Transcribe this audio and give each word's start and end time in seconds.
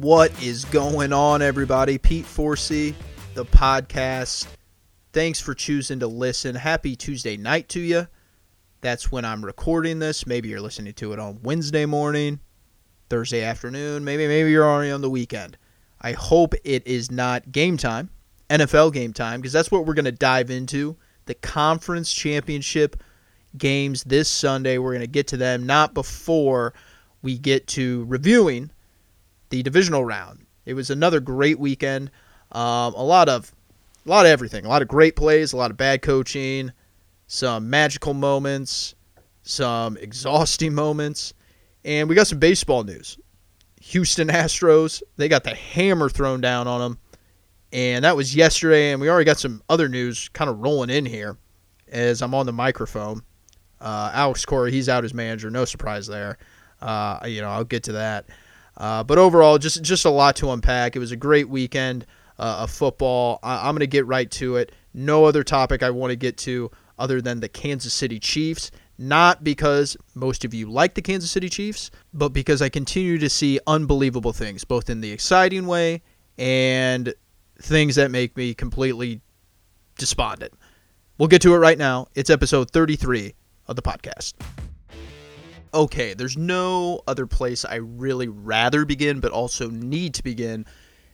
What 0.00 0.42
is 0.42 0.64
going 0.66 1.12
on, 1.12 1.40
everybody? 1.40 1.98
Pete 1.98 2.24
Forsey, 2.24 2.94
the 3.34 3.44
podcast. 3.44 4.48
Thanks 5.12 5.40
for 5.40 5.54
choosing 5.54 6.00
to 6.00 6.08
listen. 6.08 6.56
Happy 6.56 6.96
Tuesday 6.96 7.36
night 7.36 7.68
to 7.70 7.80
you. 7.80 8.08
That's 8.80 9.12
when 9.12 9.24
I'm 9.24 9.44
recording 9.44 10.00
this. 10.00 10.26
Maybe 10.26 10.48
you're 10.48 10.60
listening 10.60 10.94
to 10.94 11.12
it 11.12 11.20
on 11.20 11.38
Wednesday 11.44 11.86
morning, 11.86 12.40
Thursday 13.08 13.44
afternoon. 13.44 14.04
Maybe 14.04 14.26
maybe 14.26 14.50
you're 14.50 14.68
already 14.68 14.90
on 14.90 15.00
the 15.00 15.08
weekend. 15.08 15.56
I 16.00 16.12
hope 16.12 16.54
it 16.64 16.84
is 16.86 17.12
not 17.12 17.52
game 17.52 17.76
time, 17.76 18.10
NFL 18.50 18.92
game 18.92 19.12
time, 19.12 19.40
because 19.40 19.52
that's 19.52 19.70
what 19.70 19.86
we're 19.86 19.94
going 19.94 20.06
to 20.06 20.12
dive 20.12 20.50
into. 20.50 20.96
The 21.26 21.34
conference 21.34 22.12
championship 22.12 23.00
games 23.56 24.02
this 24.02 24.28
Sunday. 24.28 24.78
We're 24.78 24.92
going 24.92 25.00
to 25.02 25.06
get 25.06 25.28
to 25.28 25.36
them 25.36 25.66
not 25.66 25.94
before 25.94 26.74
we 27.22 27.38
get 27.38 27.68
to 27.68 28.04
reviewing 28.08 28.70
the 29.54 29.62
divisional 29.62 30.04
round. 30.04 30.46
It 30.66 30.74
was 30.74 30.90
another 30.90 31.20
great 31.20 31.60
weekend. 31.60 32.10
Um, 32.50 32.92
a 32.94 33.04
lot 33.04 33.28
of 33.28 33.54
a 34.04 34.08
lot 34.08 34.26
of 34.26 34.32
everything. 34.32 34.64
A 34.64 34.68
lot 34.68 34.82
of 34.82 34.88
great 34.88 35.14
plays, 35.14 35.52
a 35.52 35.56
lot 35.56 35.70
of 35.70 35.76
bad 35.76 36.02
coaching, 36.02 36.72
some 37.28 37.70
magical 37.70 38.14
moments, 38.14 38.96
some 39.44 39.96
exhausting 39.98 40.74
moments, 40.84 41.34
and 41.84 42.08
we 42.08 42.16
got 42.16 42.26
some 42.26 42.40
baseball 42.40 42.82
news. 42.82 43.16
Houston 43.80 44.26
Astros, 44.26 45.02
they 45.18 45.28
got 45.28 45.44
the 45.44 45.54
hammer 45.54 46.08
thrown 46.08 46.40
down 46.40 46.66
on 46.66 46.80
them. 46.80 46.98
And 47.72 48.04
that 48.04 48.16
was 48.16 48.34
yesterday, 48.34 48.90
and 48.90 49.00
we 49.00 49.08
already 49.08 49.24
got 49.24 49.38
some 49.38 49.62
other 49.68 49.88
news 49.88 50.28
kind 50.30 50.50
of 50.50 50.58
rolling 50.58 50.90
in 50.90 51.06
here 51.06 51.36
as 51.88 52.22
I'm 52.22 52.34
on 52.34 52.46
the 52.46 52.52
microphone. 52.52 53.22
Uh, 53.80 54.10
Alex 54.14 54.44
Cora, 54.44 54.70
he's 54.70 54.88
out 54.88 55.04
as 55.04 55.14
manager. 55.14 55.50
No 55.50 55.64
surprise 55.64 56.06
there. 56.06 56.38
Uh, 56.80 57.20
you 57.26 57.40
know, 57.40 57.48
I'll 57.48 57.64
get 57.64 57.84
to 57.84 57.92
that. 57.92 58.26
Uh, 58.76 59.04
but 59.04 59.18
overall, 59.18 59.58
just 59.58 59.82
just 59.82 60.04
a 60.04 60.10
lot 60.10 60.36
to 60.36 60.50
unpack. 60.50 60.96
It 60.96 60.98
was 60.98 61.12
a 61.12 61.16
great 61.16 61.48
weekend 61.48 62.06
uh, 62.38 62.58
of 62.62 62.70
football. 62.70 63.38
I, 63.42 63.68
I'm 63.68 63.74
going 63.74 63.80
to 63.80 63.86
get 63.86 64.06
right 64.06 64.30
to 64.32 64.56
it. 64.56 64.72
No 64.92 65.24
other 65.24 65.44
topic 65.44 65.82
I 65.82 65.90
want 65.90 66.10
to 66.10 66.16
get 66.16 66.36
to 66.38 66.70
other 66.98 67.20
than 67.20 67.40
the 67.40 67.48
Kansas 67.48 67.92
City 67.92 68.18
Chiefs. 68.18 68.70
Not 68.96 69.42
because 69.42 69.96
most 70.14 70.44
of 70.44 70.54
you 70.54 70.70
like 70.70 70.94
the 70.94 71.02
Kansas 71.02 71.30
City 71.30 71.48
Chiefs, 71.48 71.90
but 72.12 72.28
because 72.28 72.62
I 72.62 72.68
continue 72.68 73.18
to 73.18 73.28
see 73.28 73.58
unbelievable 73.66 74.32
things, 74.32 74.62
both 74.62 74.88
in 74.88 75.00
the 75.00 75.10
exciting 75.10 75.66
way 75.66 76.02
and 76.38 77.12
things 77.60 77.96
that 77.96 78.12
make 78.12 78.36
me 78.36 78.54
completely 78.54 79.20
despondent. 79.98 80.52
We'll 81.18 81.28
get 81.28 81.42
to 81.42 81.54
it 81.54 81.58
right 81.58 81.78
now. 81.78 82.06
It's 82.14 82.30
episode 82.30 82.70
33 82.70 83.34
of 83.66 83.76
the 83.76 83.82
podcast. 83.82 84.34
Okay, 85.74 86.14
there's 86.14 86.36
no 86.36 87.02
other 87.08 87.26
place 87.26 87.64
I 87.64 87.76
really 87.76 88.28
rather 88.28 88.84
begin, 88.84 89.18
but 89.18 89.32
also 89.32 89.68
need 89.68 90.14
to 90.14 90.22
begin 90.22 90.66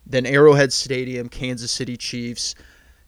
than 0.07 0.27
Arrowhead 0.27 0.73
Stadium, 0.73 1.31
Kansas 1.31 1.73
City 1.73 1.97
Chiefs 1.97 2.55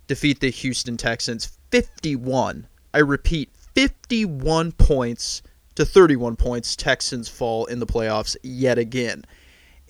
defeat 0.06 0.41
the 0.41 0.50
Houston 0.50 0.97
Texans 0.97 1.58
51. 1.70 2.67
I 2.95 2.98
repeat, 2.98 3.50
51 3.75 4.73
points 4.73 5.42
to 5.75 5.84
31 5.84 6.36
points. 6.36 6.77
Texans 6.77 7.28
fall 7.28 7.67
in 7.67 7.80
the 7.80 7.86
playoffs 7.86 8.36
yet 8.42 8.78
again. 8.78 9.25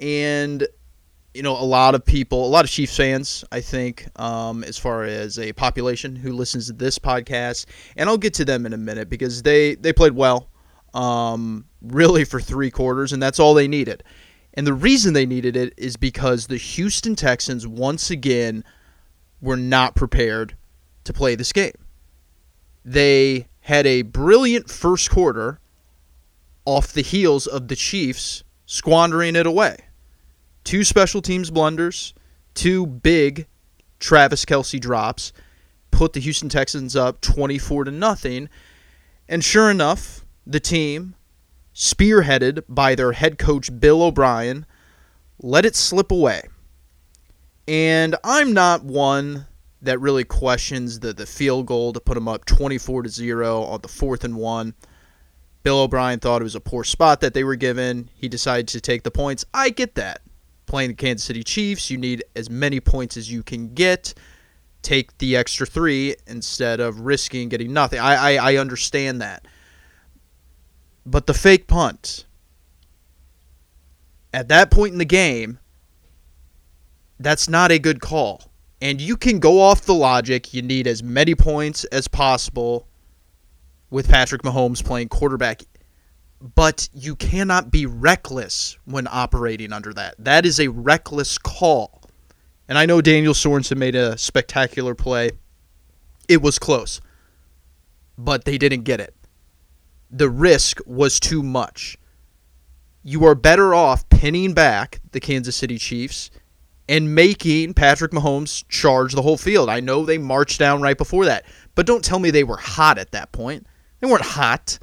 And 0.00 0.66
you 1.34 1.42
know, 1.42 1.58
a 1.58 1.64
lot 1.64 1.94
of 1.94 2.04
people, 2.04 2.44
a 2.44 2.48
lot 2.48 2.64
of 2.64 2.70
Chiefs 2.70 2.96
fans, 2.96 3.42
I 3.50 3.60
think, 3.60 4.06
um, 4.20 4.64
as 4.64 4.76
far 4.76 5.04
as 5.04 5.38
a 5.38 5.52
population 5.54 6.14
who 6.14 6.32
listens 6.32 6.66
to 6.66 6.74
this 6.74 6.98
podcast, 6.98 7.64
and 7.96 8.08
I'll 8.08 8.18
get 8.18 8.34
to 8.34 8.44
them 8.44 8.66
in 8.66 8.74
a 8.74 8.78
minute 8.78 9.08
because 9.08 9.42
they 9.42 9.76
they 9.76 9.92
played 9.92 10.12
well, 10.12 10.50
um, 10.94 11.66
really 11.80 12.24
for 12.24 12.40
three 12.40 12.70
quarters, 12.70 13.12
and 13.12 13.22
that's 13.22 13.38
all 13.38 13.54
they 13.54 13.68
needed. 13.68 14.02
And 14.54 14.66
the 14.66 14.74
reason 14.74 15.14
they 15.14 15.26
needed 15.26 15.56
it 15.56 15.72
is 15.76 15.96
because 15.96 16.46
the 16.46 16.56
Houston 16.56 17.16
Texans 17.16 17.66
once 17.66 18.10
again 18.10 18.64
were 19.40 19.56
not 19.56 19.94
prepared 19.96 20.56
to 21.04 21.12
play 21.12 21.34
this 21.34 21.52
game. 21.52 21.72
They 22.84 23.48
had 23.60 23.86
a 23.86 24.02
brilliant 24.02 24.68
first 24.68 25.10
quarter 25.10 25.58
off 26.64 26.92
the 26.92 27.02
heels 27.02 27.46
of 27.46 27.68
the 27.68 27.76
Chiefs 27.76 28.44
squandering 28.66 29.36
it 29.36 29.46
away 29.46 29.76
two 30.64 30.84
special 30.84 31.22
teams 31.22 31.50
blunders, 31.50 32.14
two 32.54 32.86
big 32.86 33.46
Travis 33.98 34.44
Kelce 34.44 34.80
drops, 34.80 35.32
put 35.90 36.12
the 36.12 36.20
Houston 36.20 36.48
Texans 36.48 36.96
up 36.96 37.20
24 37.20 37.84
to 37.84 37.90
nothing. 37.90 38.48
And 39.28 39.44
sure 39.44 39.70
enough, 39.70 40.21
the 40.46 40.60
team, 40.60 41.14
spearheaded 41.74 42.62
by 42.68 42.94
their 42.94 43.12
head 43.12 43.38
coach 43.38 43.70
Bill 43.80 44.02
O'Brien, 44.02 44.66
let 45.40 45.64
it 45.64 45.76
slip 45.76 46.10
away. 46.10 46.42
And 47.68 48.16
I'm 48.24 48.52
not 48.52 48.84
one 48.84 49.46
that 49.80 50.00
really 50.00 50.24
questions 50.24 51.00
the, 51.00 51.12
the 51.12 51.26
field 51.26 51.66
goal 51.66 51.92
to 51.92 52.00
put 52.00 52.14
them 52.14 52.28
up 52.28 52.44
24 52.44 53.02
to 53.02 53.08
0 53.08 53.62
on 53.62 53.80
the 53.80 53.88
fourth 53.88 54.24
and 54.24 54.36
one. 54.36 54.74
Bill 55.62 55.80
O'Brien 55.80 56.18
thought 56.18 56.40
it 56.40 56.44
was 56.44 56.54
a 56.54 56.60
poor 56.60 56.84
spot 56.84 57.20
that 57.20 57.34
they 57.34 57.44
were 57.44 57.56
given. 57.56 58.08
He 58.14 58.28
decided 58.28 58.68
to 58.68 58.80
take 58.80 59.04
the 59.04 59.10
points. 59.10 59.44
I 59.54 59.70
get 59.70 59.94
that 59.94 60.22
playing 60.66 60.88
the 60.88 60.94
Kansas 60.94 61.26
City 61.26 61.42
Chiefs, 61.42 61.90
you 61.90 61.98
need 61.98 62.24
as 62.34 62.48
many 62.48 62.80
points 62.80 63.16
as 63.16 63.30
you 63.30 63.42
can 63.42 63.74
get. 63.74 64.14
Take 64.80 65.16
the 65.18 65.36
extra 65.36 65.66
three 65.66 66.16
instead 66.26 66.80
of 66.80 67.00
risking 67.00 67.48
getting 67.48 67.72
nothing. 67.72 68.00
I, 68.00 68.36
I, 68.36 68.52
I 68.52 68.56
understand 68.56 69.20
that. 69.20 69.46
But 71.04 71.26
the 71.26 71.34
fake 71.34 71.66
punt, 71.66 72.26
at 74.32 74.48
that 74.48 74.70
point 74.70 74.92
in 74.92 74.98
the 74.98 75.04
game, 75.04 75.58
that's 77.18 77.48
not 77.48 77.70
a 77.70 77.78
good 77.78 78.00
call. 78.00 78.50
And 78.80 79.00
you 79.00 79.16
can 79.16 79.38
go 79.38 79.60
off 79.60 79.82
the 79.82 79.94
logic. 79.94 80.52
You 80.54 80.62
need 80.62 80.86
as 80.86 81.02
many 81.02 81.34
points 81.34 81.84
as 81.84 82.08
possible 82.08 82.88
with 83.90 84.08
Patrick 84.08 84.42
Mahomes 84.42 84.84
playing 84.84 85.08
quarterback 85.08 85.62
but 86.42 86.88
you 86.92 87.14
cannot 87.14 87.70
be 87.70 87.86
reckless 87.86 88.76
when 88.84 89.06
operating 89.06 89.72
under 89.72 89.94
that. 89.94 90.16
That 90.18 90.44
is 90.44 90.58
a 90.58 90.68
reckless 90.68 91.38
call. 91.38 92.02
And 92.68 92.76
I 92.76 92.86
know 92.86 93.00
Daniel 93.00 93.34
Sorensen 93.34 93.76
made 93.76 93.94
a 93.94 94.18
spectacular 94.18 94.94
play. 94.94 95.30
It 96.28 96.42
was 96.42 96.58
close, 96.58 97.00
but 98.18 98.44
they 98.44 98.58
didn't 98.58 98.82
get 98.82 99.00
it. 99.00 99.14
The 100.12 100.30
risk 100.30 100.78
was 100.86 101.18
too 101.18 101.42
much. 101.42 101.96
You 103.02 103.24
are 103.24 103.34
better 103.34 103.74
off 103.74 104.08
pinning 104.10 104.52
back 104.52 105.00
the 105.10 105.20
Kansas 105.20 105.56
City 105.56 105.78
Chiefs 105.78 106.30
and 106.88 107.14
making 107.14 107.74
Patrick 107.74 108.12
Mahomes 108.12 108.64
charge 108.68 109.14
the 109.14 109.22
whole 109.22 109.38
field. 109.38 109.68
I 109.68 109.80
know 109.80 110.04
they 110.04 110.18
marched 110.18 110.58
down 110.58 110.82
right 110.82 110.98
before 110.98 111.24
that, 111.24 111.44
but 111.74 111.86
don't 111.86 112.04
tell 112.04 112.18
me 112.18 112.30
they 112.30 112.44
were 112.44 112.58
hot 112.58 112.98
at 112.98 113.12
that 113.12 113.32
point. 113.32 113.66
They 114.00 114.06
weren't 114.06 114.22
hot 114.22 114.78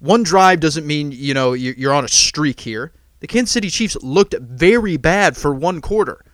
one 0.00 0.22
drive 0.22 0.60
doesn't 0.60 0.86
mean 0.86 1.12
you 1.12 1.34
know 1.34 1.52
you're 1.52 1.92
on 1.92 2.04
a 2.04 2.08
streak 2.08 2.60
here. 2.60 2.92
The 3.20 3.26
Kansas 3.26 3.52
City 3.52 3.68
Chiefs 3.68 3.96
looked 4.02 4.34
very 4.40 4.96
bad 4.96 5.36
for 5.36 5.54
one 5.54 5.80
quarter 5.80 6.24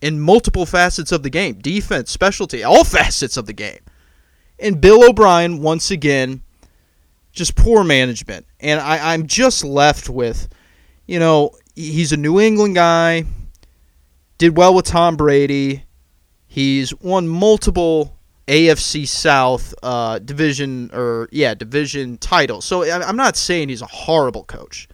in 0.00 0.20
multiple 0.20 0.66
facets 0.66 1.12
of 1.12 1.22
the 1.22 1.30
game 1.30 1.54
defense, 1.54 2.10
specialty, 2.10 2.62
all 2.62 2.84
facets 2.84 3.36
of 3.36 3.46
the 3.46 3.52
game. 3.52 3.78
And 4.58 4.80
Bill 4.80 5.08
O'Brien, 5.08 5.62
once 5.62 5.90
again, 5.90 6.42
just 7.32 7.56
poor 7.56 7.82
management. 7.82 8.46
And 8.60 8.80
I, 8.80 9.12
I'm 9.12 9.26
just 9.26 9.64
left 9.64 10.08
with, 10.08 10.48
you 11.06 11.18
know, 11.18 11.52
he's 11.74 12.12
a 12.12 12.16
New 12.16 12.40
England 12.40 12.74
guy, 12.74 13.24
did 14.38 14.56
well 14.56 14.74
with 14.74 14.86
Tom 14.86 15.16
Brady. 15.16 15.84
He's 16.46 16.94
won 17.00 17.28
multiple 17.28 18.16
AFC 18.46 19.06
South 19.06 19.74
uh, 19.82 20.18
division 20.18 20.90
or 20.92 21.28
yeah 21.32 21.54
division 21.54 22.18
title. 22.18 22.60
So 22.60 22.84
I'm 22.84 23.16
not 23.16 23.36
saying 23.36 23.68
he's 23.68 23.82
a 23.82 23.86
horrible 23.86 24.44
coach, 24.44 24.88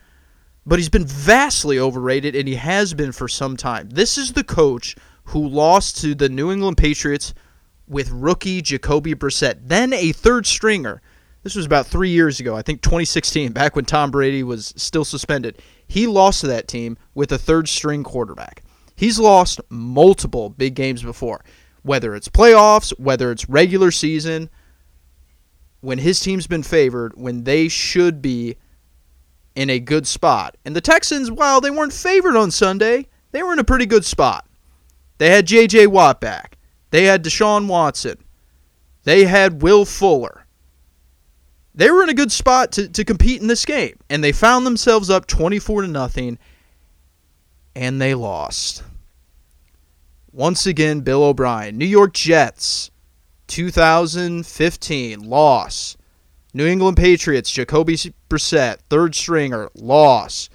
but 0.65 0.79
he's 0.79 0.89
been 0.89 1.05
vastly 1.05 1.79
overrated, 1.79 2.35
and 2.35 2.47
he 2.47 2.55
has 2.55 2.93
been 2.93 3.11
for 3.11 3.27
some 3.27 3.57
time. 3.57 3.89
This 3.89 4.17
is 4.17 4.33
the 4.33 4.43
coach 4.43 4.95
who 5.25 5.47
lost 5.47 5.97
to 6.01 6.15
the 6.15 6.29
New 6.29 6.51
England 6.51 6.77
Patriots 6.77 7.33
with 7.87 8.09
rookie 8.11 8.61
Jacoby 8.61 9.15
Brissett, 9.15 9.57
then 9.63 9.93
a 9.93 10.11
third 10.11 10.45
stringer. 10.45 11.01
This 11.49 11.55
was 11.55 11.65
about 11.65 11.87
three 11.87 12.11
years 12.11 12.39
ago, 12.39 12.55
I 12.55 12.61
think 12.61 12.83
2016, 12.83 13.53
back 13.53 13.75
when 13.75 13.83
Tom 13.83 14.11
Brady 14.11 14.43
was 14.43 14.71
still 14.77 15.03
suspended. 15.03 15.59
He 15.87 16.05
lost 16.05 16.41
to 16.41 16.47
that 16.47 16.67
team 16.67 16.95
with 17.15 17.31
a 17.31 17.39
third 17.39 17.67
string 17.67 18.03
quarterback. 18.03 18.61
He's 18.95 19.17
lost 19.17 19.59
multiple 19.67 20.51
big 20.51 20.75
games 20.75 21.01
before 21.01 21.43
whether 21.81 22.13
it's 22.13 22.29
playoffs, 22.29 22.91
whether 22.99 23.31
it's 23.31 23.49
regular 23.49 23.89
season, 23.89 24.51
when 25.81 25.97
his 25.97 26.19
team's 26.19 26.45
been 26.45 26.61
favored, 26.61 27.13
when 27.15 27.45
they 27.45 27.67
should 27.67 28.21
be 28.21 28.55
in 29.55 29.71
a 29.71 29.79
good 29.79 30.05
spot. 30.05 30.55
And 30.65 30.75
the 30.75 30.81
Texans, 30.81 31.31
while 31.31 31.61
they 31.61 31.71
weren't 31.71 31.93
favored 31.93 32.35
on 32.35 32.51
Sunday, 32.51 33.07
they 33.31 33.41
were 33.41 33.53
in 33.53 33.59
a 33.59 33.63
pretty 33.63 33.87
good 33.87 34.05
spot. 34.05 34.45
They 35.17 35.31
had 35.31 35.47
J.J. 35.47 35.87
Watt 35.87 36.21
back. 36.21 36.59
They 36.91 37.05
had 37.05 37.23
Deshaun 37.23 37.65
Watson. 37.65 38.17
They 39.03 39.23
had 39.23 39.63
Will 39.63 39.83
Fuller. 39.83 40.38
They 41.79 41.89
were 41.89 42.03
in 42.03 42.09
a 42.09 42.13
good 42.13 42.29
spot 42.33 42.73
to, 42.73 42.89
to 42.89 43.05
compete 43.05 43.39
in 43.41 43.47
this 43.47 43.63
game. 43.63 43.97
And 44.09 44.21
they 44.21 44.33
found 44.33 44.65
themselves 44.65 45.09
up 45.09 45.27
24 45.27 45.83
to 45.83 45.87
nothing. 45.87 46.37
and 47.73 48.01
they 48.01 48.13
lost. 48.13 48.83
Once 50.33 50.65
again, 50.65 50.99
Bill 50.99 51.23
O'Brien. 51.23 51.77
New 51.77 51.85
York 51.85 52.13
Jets, 52.13 52.91
2015, 53.47 55.21
loss. 55.21 55.95
New 56.53 56.67
England 56.67 56.97
Patriots, 56.97 57.49
Jacoby 57.49 57.95
Brissett, 58.29 58.79
third 58.89 59.15
stringer, 59.15 59.69
loss. 59.73 60.49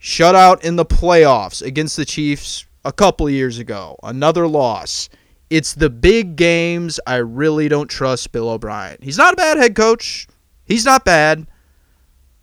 Shutout 0.00 0.64
in 0.64 0.76
the 0.76 0.86
playoffs 0.86 1.60
against 1.60 1.98
the 1.98 2.06
Chiefs 2.06 2.64
a 2.82 2.92
couple 2.92 3.28
years 3.28 3.58
ago, 3.58 3.98
another 4.02 4.48
loss. 4.48 5.10
It's 5.48 5.74
the 5.74 5.90
big 5.90 6.36
games 6.36 6.98
I 7.06 7.16
really 7.16 7.68
don't 7.68 7.88
trust 7.88 8.32
Bill 8.32 8.48
O'Brien. 8.48 8.98
He's 9.00 9.18
not 9.18 9.34
a 9.34 9.36
bad 9.36 9.58
head 9.58 9.76
coach. 9.76 10.26
He's 10.64 10.84
not 10.84 11.04
bad. 11.04 11.46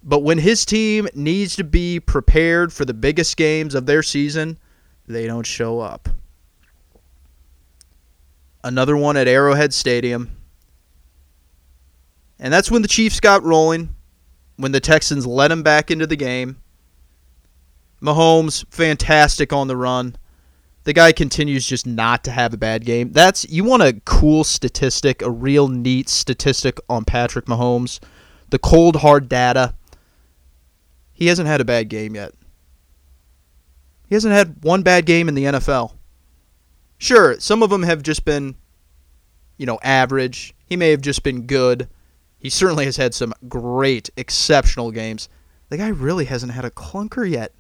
But 0.02 0.20
when 0.20 0.38
his 0.38 0.66
team 0.66 1.08
needs 1.14 1.56
to 1.58 1.64
be 1.64 2.00
prepared 2.00 2.72
for 2.72 2.86
the 2.86 2.94
biggest 2.94 3.38
games 3.38 3.76
of 3.76 3.86
their 3.86 4.04
season, 4.04 4.58
they 5.08 5.28
don't 5.28 5.46
show 5.46 5.80
up. 5.80 6.10
Another 8.64 8.96
one 8.96 9.18
at 9.18 9.28
Arrowhead 9.28 9.74
Stadium. 9.74 10.38
And 12.40 12.54
that's 12.54 12.72
when 12.72 12.82
the 12.82 12.88
Chiefs 12.88 13.20
got 13.20 13.44
rolling, 13.44 13.96
when 14.56 14.72
the 14.72 14.80
Texans 14.80 15.26
let 15.26 15.52
him 15.52 15.64
back 15.64 15.92
into 15.92 16.08
the 16.08 16.16
game. 16.16 16.58
Mahomes, 18.02 18.66
fantastic 18.70 19.54
on 19.54 19.68
the 19.68 19.78
run. 19.78 20.16
The 20.86 20.94
guy 20.94 21.12
continues 21.14 21.66
just 21.66 21.88
not 21.88 22.24
to 22.26 22.32
have 22.32 22.54
a 22.54 22.58
bad 22.58 22.86
game. 22.86 23.12
That's 23.12 23.48
you 23.50 23.64
want 23.64 23.84
a 23.84 24.02
cool 24.06 24.44
statistic, 24.44 25.22
a 25.22 25.32
real 25.32 25.68
neat 25.68 26.10
statistic 26.10 26.80
on 26.90 27.06
Patrick 27.06 27.46
Mahomes. 27.46 28.00
The 28.50 28.60
cold 28.60 28.98
hard 28.98 29.30
data. 29.30 29.76
He 31.14 31.28
hasn't 31.28 31.48
had 31.48 31.62
a 31.62 31.66
bad 31.66 31.90
game 31.90 32.16
yet. 32.16 32.34
He 34.08 34.16
hasn't 34.16 34.34
had 34.34 34.64
one 34.64 34.84
bad 34.84 35.06
game 35.06 35.30
in 35.30 35.36
the 35.36 35.46
NFL. 35.46 35.94
Sure, 36.98 37.40
some 37.40 37.64
of 37.64 37.70
them 37.70 37.84
have 37.84 38.04
just 38.04 38.26
been 38.26 38.56
you 39.58 39.66
know, 39.66 39.80
average. 39.84 40.54
He 40.66 40.76
may 40.76 40.92
have 40.92 41.02
just 41.02 41.24
been 41.24 41.46
good. 41.46 41.88
He 42.38 42.50
certainly 42.50 42.86
has 42.86 42.98
had 42.98 43.14
some 43.14 43.34
great, 43.48 44.10
exceptional 44.18 44.92
games. 44.92 45.30
The 45.70 45.78
guy 45.78 45.88
really 45.88 46.26
hasn't 46.26 46.52
had 46.52 46.66
a 46.66 46.72
clunker 46.72 47.30
yet. 47.30 47.54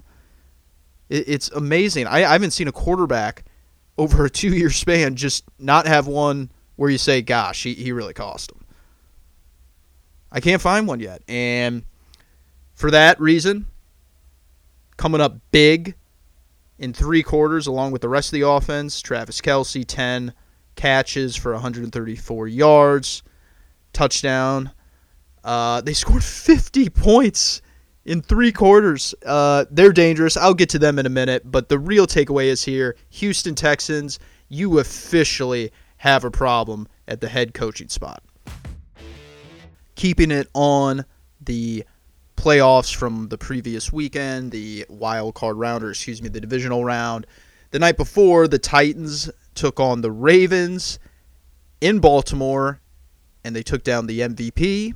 It's 1.14 1.50
amazing. 1.50 2.08
I, 2.08 2.24
I 2.26 2.32
haven't 2.34 2.52
seen 2.52 2.68
a 2.68 2.72
quarterback 2.72 3.46
over 4.00 4.26
a 4.26 4.30
two 4.32 4.50
year 4.50 4.72
span 4.72 5.16
just 5.16 5.46
not 5.60 5.86
have 5.86 6.08
one 6.08 6.52
where 6.76 6.90
you 6.90 6.98
say, 6.98 7.22
gosh, 7.22 7.64
he, 7.64 7.76
he 7.76 7.92
really 7.92 8.14
cost 8.14 8.52
him. 8.52 8.66
I 10.32 10.40
can't 10.40 10.62
find 10.62 10.88
one 10.88 11.00
yet. 11.00 11.22
And 11.28 11.84
for 12.74 12.90
that 12.90 13.22
reason, 13.22 13.68
coming 14.98 15.22
up 15.22 15.38
big 15.52 15.96
in 16.80 16.94
three 16.94 17.22
quarters 17.22 17.68
along 17.68 17.92
with 17.92 18.02
the 18.02 18.10
rest 18.10 18.30
of 18.30 18.40
the 18.40 18.48
offense, 18.48 19.00
Travis 19.00 19.40
Kelce, 19.40 19.86
10, 19.88 20.34
catches 20.76 21.36
for 21.36 21.54
134 21.54 22.48
yards, 22.48 23.22
touchdown. 23.94 24.72
Uh, 25.44 25.82
they 25.82 25.94
scored 25.94 26.24
50 26.24 26.90
points 26.90 27.62
in 28.06 28.22
three 28.22 28.52
quarters. 28.52 29.16
Uh, 29.26 29.66
they're 29.72 29.94
dangerous. 29.94 30.38
I'll 30.38 30.54
get 30.54 30.70
to 30.70 30.80
them 30.80 31.00
in 31.00 31.06
a 31.06 31.10
minute, 31.10 31.44
but 31.46 31.70
the 31.70 31.80
real 31.80 32.08
takeaway 32.08 32.46
is 32.46 32.64
here 32.64 32.96
Houston 33.10 33.56
Texans, 33.56 34.20
you 34.50 34.80
officially 34.80 35.72
have 35.98 36.24
a 36.24 36.32
problem 36.32 36.88
at 37.08 37.22
the 37.22 37.30
head 37.30 37.54
coaching 37.54 37.88
spot. 37.88 38.24
Keeping 39.96 40.32
it 40.32 40.50
on 40.54 41.06
the 41.40 41.84
playoffs 42.36 42.94
from 42.94 43.30
the 43.30 43.38
previous 43.38 43.94
weekend, 43.94 44.52
the 44.52 44.86
wild 44.90 45.36
card 45.36 45.58
round, 45.58 45.84
or 45.84 45.92
excuse 45.92 46.22
me, 46.22 46.30
the 46.30 46.42
divisional 46.42 46.84
round. 46.84 47.26
The 47.72 47.80
night 47.80 47.98
before, 47.98 48.48
the 48.48 48.60
Titans 48.60 49.30
took 49.56 49.80
on 49.80 50.02
the 50.02 50.12
Ravens 50.12 51.00
in 51.80 52.00
Baltimore, 52.00 52.82
and 53.44 53.56
they 53.56 53.64
took 53.64 53.84
down 53.84 54.08
the 54.08 54.22
MVP, 54.22 54.94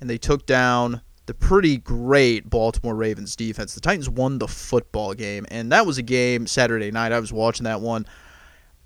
and 0.00 0.10
they 0.10 0.18
took 0.18 0.44
down 0.46 1.02
the 1.26 1.34
pretty 1.34 1.78
great 1.78 2.50
Baltimore 2.50 2.94
Ravens 2.94 3.36
defense. 3.36 3.74
The 3.74 3.80
Titans 3.80 4.08
won 4.08 4.38
the 4.38 4.48
football 4.48 5.14
game, 5.14 5.46
and 5.50 5.70
that 5.72 5.86
was 5.86 5.98
a 5.98 6.02
game 6.02 6.46
Saturday 6.46 6.90
night. 6.90 7.12
I 7.12 7.20
was 7.20 7.32
watching 7.32 7.64
that 7.64 7.80
one. 7.80 8.06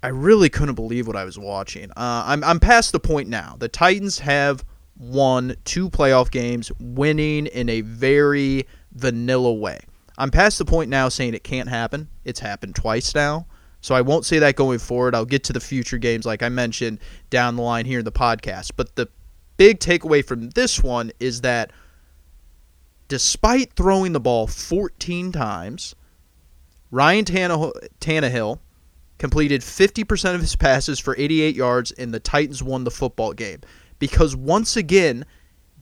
I 0.02 0.08
really 0.08 0.48
couldn't 0.48 0.74
believe 0.74 1.06
what 1.06 1.16
I 1.16 1.24
was 1.24 1.38
watching. 1.38 1.90
Uh, 1.90 2.24
I'm, 2.26 2.44
I'm 2.44 2.60
past 2.60 2.92
the 2.92 3.00
point 3.00 3.28
now. 3.28 3.56
The 3.58 3.68
Titans 3.68 4.18
have 4.18 4.64
won 4.98 5.56
two 5.64 5.88
playoff 5.90 6.30
games, 6.30 6.70
winning 6.78 7.46
in 7.46 7.68
a 7.68 7.80
very 7.80 8.66
vanilla 8.92 9.52
way. 9.52 9.80
I'm 10.18 10.30
past 10.30 10.58
the 10.58 10.64
point 10.64 10.90
now 10.90 11.08
saying 11.08 11.34
it 11.34 11.44
can't 11.44 11.68
happen. 11.68 12.08
It's 12.24 12.40
happened 12.40 12.76
twice 12.76 13.14
now. 13.14 13.46
So 13.80 13.94
I 13.94 14.00
won't 14.00 14.24
say 14.24 14.38
that 14.38 14.56
going 14.56 14.78
forward. 14.78 15.14
I'll 15.14 15.24
get 15.24 15.44
to 15.44 15.52
the 15.52 15.60
future 15.60 15.98
games, 15.98 16.26
like 16.26 16.42
I 16.42 16.48
mentioned 16.48 16.98
down 17.30 17.56
the 17.56 17.62
line 17.62 17.84
here 17.84 17.98
in 17.98 18.04
the 18.04 18.12
podcast. 18.12 18.72
But 18.76 18.96
the 18.96 19.08
big 19.56 19.78
takeaway 19.78 20.24
from 20.24 20.50
this 20.50 20.82
one 20.82 21.12
is 21.20 21.42
that 21.42 21.70
despite 23.08 23.72
throwing 23.74 24.12
the 24.12 24.20
ball 24.20 24.46
14 24.46 25.32
times, 25.32 25.94
Ryan 26.90 27.24
Tannehill 27.24 28.58
completed 29.18 29.60
50% 29.62 30.34
of 30.34 30.40
his 30.40 30.56
passes 30.56 30.98
for 30.98 31.14
88 31.16 31.54
yards, 31.54 31.92
and 31.92 32.12
the 32.12 32.20
Titans 32.20 32.62
won 32.62 32.84
the 32.84 32.90
football 32.90 33.32
game. 33.32 33.60
Because 33.98 34.36
once 34.36 34.76
again, 34.76 35.24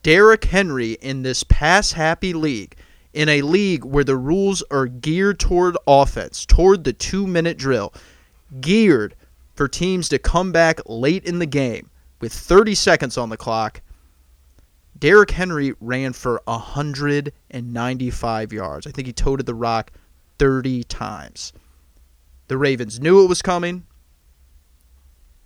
Derrick 0.03 0.45
Henry 0.45 0.93
in 0.93 1.23
this 1.23 1.43
pass 1.45 1.93
happy 1.93 2.33
league 2.33 2.77
in 3.13 3.29
a 3.29 3.43
league 3.43 3.85
where 3.85 4.05
the 4.05 4.17
rules 4.17 4.63
are 4.71 4.87
geared 4.87 5.39
toward 5.39 5.77
offense, 5.87 6.45
toward 6.45 6.85
the 6.85 6.93
two 6.93 7.27
minute 7.27 7.57
drill, 7.57 7.93
geared 8.61 9.15
for 9.55 9.69
teams 9.69 10.09
to 10.09 10.19
come 10.19 10.53
back 10.53 10.81
late 10.87 11.25
in 11.25 11.39
the 11.39 11.47
game 11.47 11.91
with 12.21 12.33
30 12.33 12.75
seconds 12.75 13.17
on 13.17 13.29
the 13.29 13.37
clock, 13.37 13.81
Derrick 14.99 15.33
Henry 15.33 15.75
ran 15.81 16.13
for 16.13 16.41
195 16.45 18.53
yards. 18.53 18.87
I 18.87 18.91
think 18.91 19.07
he 19.07 19.13
toted 19.13 19.47
the 19.47 19.55
rock 19.55 19.93
30 20.39 20.85
times. 20.85 21.53
The 22.49 22.57
Ravens 22.57 23.01
knew 23.01 23.25
it 23.25 23.29
was 23.29 23.43
coming. 23.43 23.87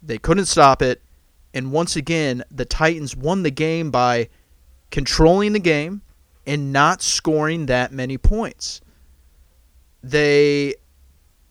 They 0.03 0.19
couldn't 0.19 0.47
stop 0.47 0.83
it. 0.83 1.03
And 1.55 1.73
once 1.73 1.97
again, 1.97 2.45
the 2.51 2.65
Titans 2.65 3.17
won 3.17 3.43
the 3.43 3.51
game 3.51 3.91
by 3.91 4.29
controlling 4.91 5.53
the 5.53 5.59
game, 5.59 6.03
and 6.47 6.73
not 6.73 7.03
scoring 7.03 7.67
that 7.67 7.93
many 7.93 8.17
points. 8.17 8.81
They, 10.03 10.75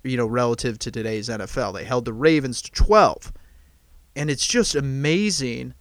you 0.03 0.17
know, 0.17 0.25
relative 0.25 0.79
to 0.79 0.91
today's 0.91 1.29
NFL, 1.29 1.75
they 1.75 1.83
held 1.83 2.05
the 2.05 2.13
Ravens 2.13 2.63
to 2.63 2.71
12. 2.71 3.31
And 4.15 4.31
it's 4.31 4.47
just 4.47 4.73
amazing 4.73 5.75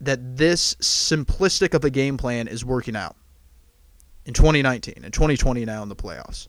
that 0.00 0.36
this 0.36 0.74
simplistic 0.76 1.74
of 1.74 1.84
a 1.84 1.90
game 1.90 2.16
plan 2.16 2.48
is 2.48 2.64
working 2.64 2.96
out 2.96 3.16
in 4.24 4.34
2019 4.34 5.02
and 5.02 5.12
2020 5.12 5.64
now 5.64 5.82
in 5.82 5.88
the 5.88 5.96
playoffs. 5.96 6.48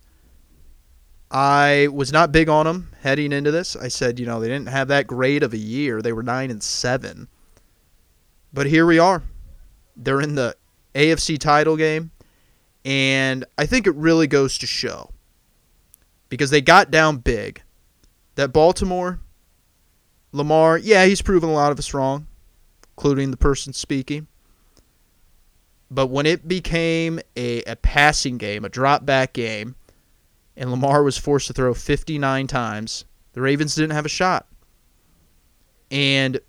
I 1.31 1.87
was 1.91 2.11
not 2.11 2.31
big 2.31 2.49
on 2.49 2.65
them 2.65 2.91
heading 3.01 3.31
into 3.31 3.51
this. 3.51 3.75
I 3.75 3.87
said, 3.87 4.19
you 4.19 4.25
know, 4.25 4.39
they 4.39 4.47
didn't 4.47 4.69
have 4.69 4.87
that 4.87 5.07
great 5.07 5.43
of 5.43 5.53
a 5.53 5.57
year. 5.57 6.01
They 6.01 6.13
were 6.13 6.23
9 6.23 6.49
and 6.49 6.61
7. 6.61 7.27
But 8.51 8.65
here 8.65 8.85
we 8.85 8.97
are. 8.97 9.23
They're 9.95 10.21
in 10.21 10.35
the 10.35 10.55
AFC 10.95 11.37
title 11.37 11.77
game. 11.77 12.11
And 12.83 13.45
I 13.57 13.65
think 13.65 13.85
it 13.85 13.95
really 13.95 14.25
goes 14.25 14.57
to 14.59 14.67
show 14.67 15.11
because 16.29 16.49
they 16.49 16.61
got 16.61 16.89
down 16.89 17.17
big 17.17 17.61
that 18.35 18.53
Baltimore, 18.53 19.19
Lamar, 20.31 20.77
yeah, 20.77 21.05
he's 21.05 21.21
proven 21.21 21.49
a 21.49 21.53
lot 21.53 21.71
of 21.71 21.77
us 21.79 21.93
wrong, 21.93 22.25
including 22.99 23.31
the 23.31 23.37
person 23.37 23.71
speaking. 23.71 24.27
But 25.89 26.07
when 26.07 26.25
it 26.25 26.49
became 26.49 27.21
a, 27.37 27.63
a 27.63 27.77
passing 27.77 28.37
game, 28.37 28.65
a 28.65 28.69
drop 28.69 29.05
back 29.05 29.31
game, 29.31 29.75
and 30.57 30.69
Lamar 30.69 31.01
was 31.01 31.17
forced 31.17 31.47
to 31.47 31.53
throw 31.53 31.73
59 31.73 32.47
times, 32.47 33.05
the 33.31 33.39
Ravens 33.39 33.73
didn't 33.73 33.95
have 33.95 34.05
a 34.05 34.09
shot. 34.09 34.47
And 35.89 36.41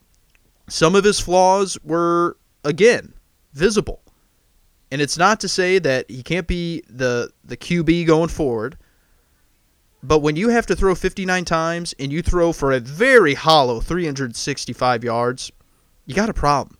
some 0.68 0.96
of 0.96 1.04
his 1.04 1.20
flaws 1.20 1.78
were, 1.84 2.36
again, 2.64 3.14
visible. 3.52 4.02
And 4.90 5.00
it's 5.00 5.16
not 5.16 5.38
to 5.40 5.48
say 5.48 5.78
that 5.78 6.10
he 6.10 6.24
can't 6.24 6.48
be 6.48 6.82
the 6.88 7.30
the 7.44 7.56
QB 7.56 8.08
going 8.08 8.28
forward. 8.28 8.76
But 10.02 10.18
when 10.18 10.34
you 10.34 10.48
have 10.48 10.66
to 10.66 10.74
throw 10.74 10.96
59 10.96 11.44
times 11.44 11.94
and 12.00 12.10
you 12.10 12.22
throw 12.22 12.52
for 12.52 12.72
a 12.72 12.80
very 12.80 13.34
hollow 13.34 13.80
365 13.80 15.04
yards, 15.04 15.52
you 16.10 16.16
got 16.16 16.28
a 16.28 16.34
problem. 16.34 16.76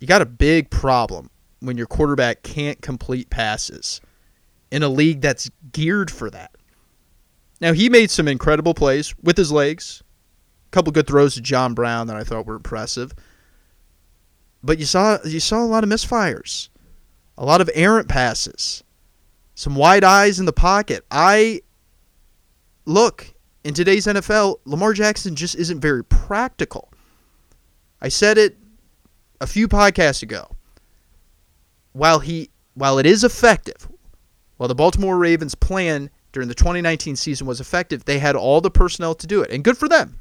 You 0.00 0.06
got 0.06 0.22
a 0.22 0.26
big 0.26 0.70
problem 0.70 1.28
when 1.60 1.76
your 1.76 1.86
quarterback 1.86 2.42
can't 2.42 2.80
complete 2.80 3.28
passes 3.28 4.00
in 4.70 4.82
a 4.82 4.88
league 4.88 5.20
that's 5.20 5.50
geared 5.70 6.10
for 6.10 6.30
that. 6.30 6.52
Now, 7.60 7.74
he 7.74 7.90
made 7.90 8.10
some 8.10 8.28
incredible 8.28 8.72
plays 8.72 9.14
with 9.22 9.36
his 9.36 9.52
legs. 9.52 10.02
A 10.68 10.70
couple 10.70 10.90
good 10.90 11.06
throws 11.06 11.34
to 11.34 11.42
John 11.42 11.74
Brown 11.74 12.06
that 12.06 12.16
I 12.16 12.24
thought 12.24 12.46
were 12.46 12.56
impressive. 12.56 13.12
But 14.62 14.78
you 14.78 14.86
saw 14.86 15.18
you 15.22 15.38
saw 15.38 15.62
a 15.62 15.66
lot 15.66 15.84
of 15.84 15.90
misfires, 15.90 16.70
a 17.36 17.44
lot 17.44 17.60
of 17.60 17.68
errant 17.74 18.08
passes. 18.08 18.82
some 19.54 19.76
wide 19.76 20.02
eyes 20.02 20.40
in 20.40 20.46
the 20.46 20.52
pocket. 20.54 21.04
I 21.10 21.60
look 22.86 23.34
in 23.64 23.74
today's 23.74 24.06
NFL, 24.06 24.60
Lamar 24.64 24.94
Jackson 24.94 25.36
just 25.36 25.56
isn't 25.56 25.80
very 25.80 26.02
practical. 26.04 26.90
I 28.04 28.08
said 28.08 28.36
it 28.36 28.58
a 29.40 29.46
few 29.46 29.66
podcasts 29.66 30.22
ago. 30.22 30.50
While 31.94 32.18
he 32.18 32.50
while 32.74 32.98
it 32.98 33.06
is 33.06 33.24
effective, 33.24 33.88
while 34.58 34.68
the 34.68 34.74
Baltimore 34.74 35.16
Ravens 35.16 35.54
plan 35.54 36.10
during 36.32 36.50
the 36.50 36.54
2019 36.54 37.16
season 37.16 37.46
was 37.46 37.62
effective, 37.62 38.04
they 38.04 38.18
had 38.18 38.36
all 38.36 38.60
the 38.60 38.70
personnel 38.70 39.14
to 39.14 39.26
do 39.26 39.40
it. 39.40 39.50
And 39.50 39.64
good 39.64 39.78
for 39.78 39.88
them. 39.88 40.20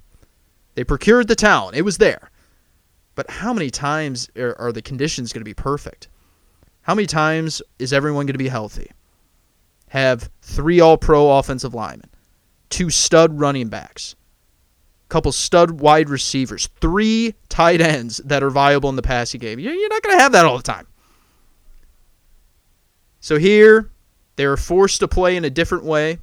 They 0.76 0.86
procured 0.86 1.28
the 1.28 1.36
talent. 1.36 1.76
It 1.76 1.82
was 1.82 1.98
there. 1.98 2.32
But 3.16 3.30
how 3.30 3.52
many 3.52 3.70
times 3.70 4.30
are, 4.38 4.58
are 4.58 4.72
the 4.72 4.82
conditions 4.82 5.34
going 5.34 5.42
to 5.42 5.46
be 5.46 5.54
perfect? 5.54 6.08
How 6.84 6.96
many 6.96 7.06
times 7.06 7.62
is 7.80 7.92
everyone 7.92 8.28
going 8.28 8.36
to 8.36 8.38
be 8.38 8.48
healthy? 8.48 8.92
Have 9.90 10.30
three 10.42 10.80
all 10.80 10.98
pro 10.98 11.38
offensive 11.38 11.74
linemen, 11.74 12.10
two 12.70 12.90
stud 12.90 13.38
running 13.38 13.68
backs, 13.68 14.16
couple 15.14 15.32
stud 15.32 15.80
wide 15.80 16.10
receivers, 16.10 16.70
three 16.82 17.36
tight 17.48 17.80
ends 17.80 18.18
that 18.26 18.42
are 18.42 18.50
viable 18.50 18.90
in 18.90 18.96
the 18.96 19.04
passing 19.04 19.40
game. 19.40 19.60
You're 19.60 19.90
not 19.90 20.02
going 20.02 20.18
to 20.18 20.24
have 20.24 20.32
that 20.32 20.44
all 20.44 20.58
the 20.58 20.64
time. 20.64 20.88
So 23.20 23.38
here, 23.38 23.92
they 24.38 24.48
were 24.48 24.58
forced 24.58 25.02
to 25.02 25.08
play 25.08 25.38
in 25.38 25.46
a 25.46 25.52
different 25.52 25.84
way, 25.84 26.18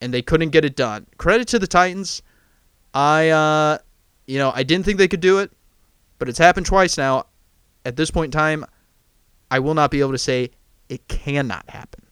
and 0.00 0.14
they 0.14 0.22
couldn't 0.22 0.50
get 0.50 0.64
it 0.64 0.76
done. 0.76 1.08
Credit 1.18 1.48
to 1.48 1.58
the 1.58 1.66
Titans. 1.66 2.22
I, 2.94 3.30
uh, 3.30 3.78
you 4.28 4.38
know, 4.38 4.52
I 4.54 4.62
didn't 4.62 4.86
think 4.86 4.98
they 4.98 5.08
could 5.08 5.20
do 5.20 5.40
it, 5.40 5.50
but 6.20 6.28
it's 6.28 6.38
happened 6.38 6.66
twice 6.66 6.96
now. 6.96 7.26
At 7.84 7.96
this 7.96 8.12
point 8.12 8.32
in 8.32 8.38
time, 8.38 8.64
I 9.50 9.58
will 9.58 9.74
not 9.74 9.90
be 9.90 9.98
able 9.98 10.12
to 10.12 10.18
say 10.18 10.52
it 10.88 11.08
cannot 11.08 11.68
happen. 11.68 12.05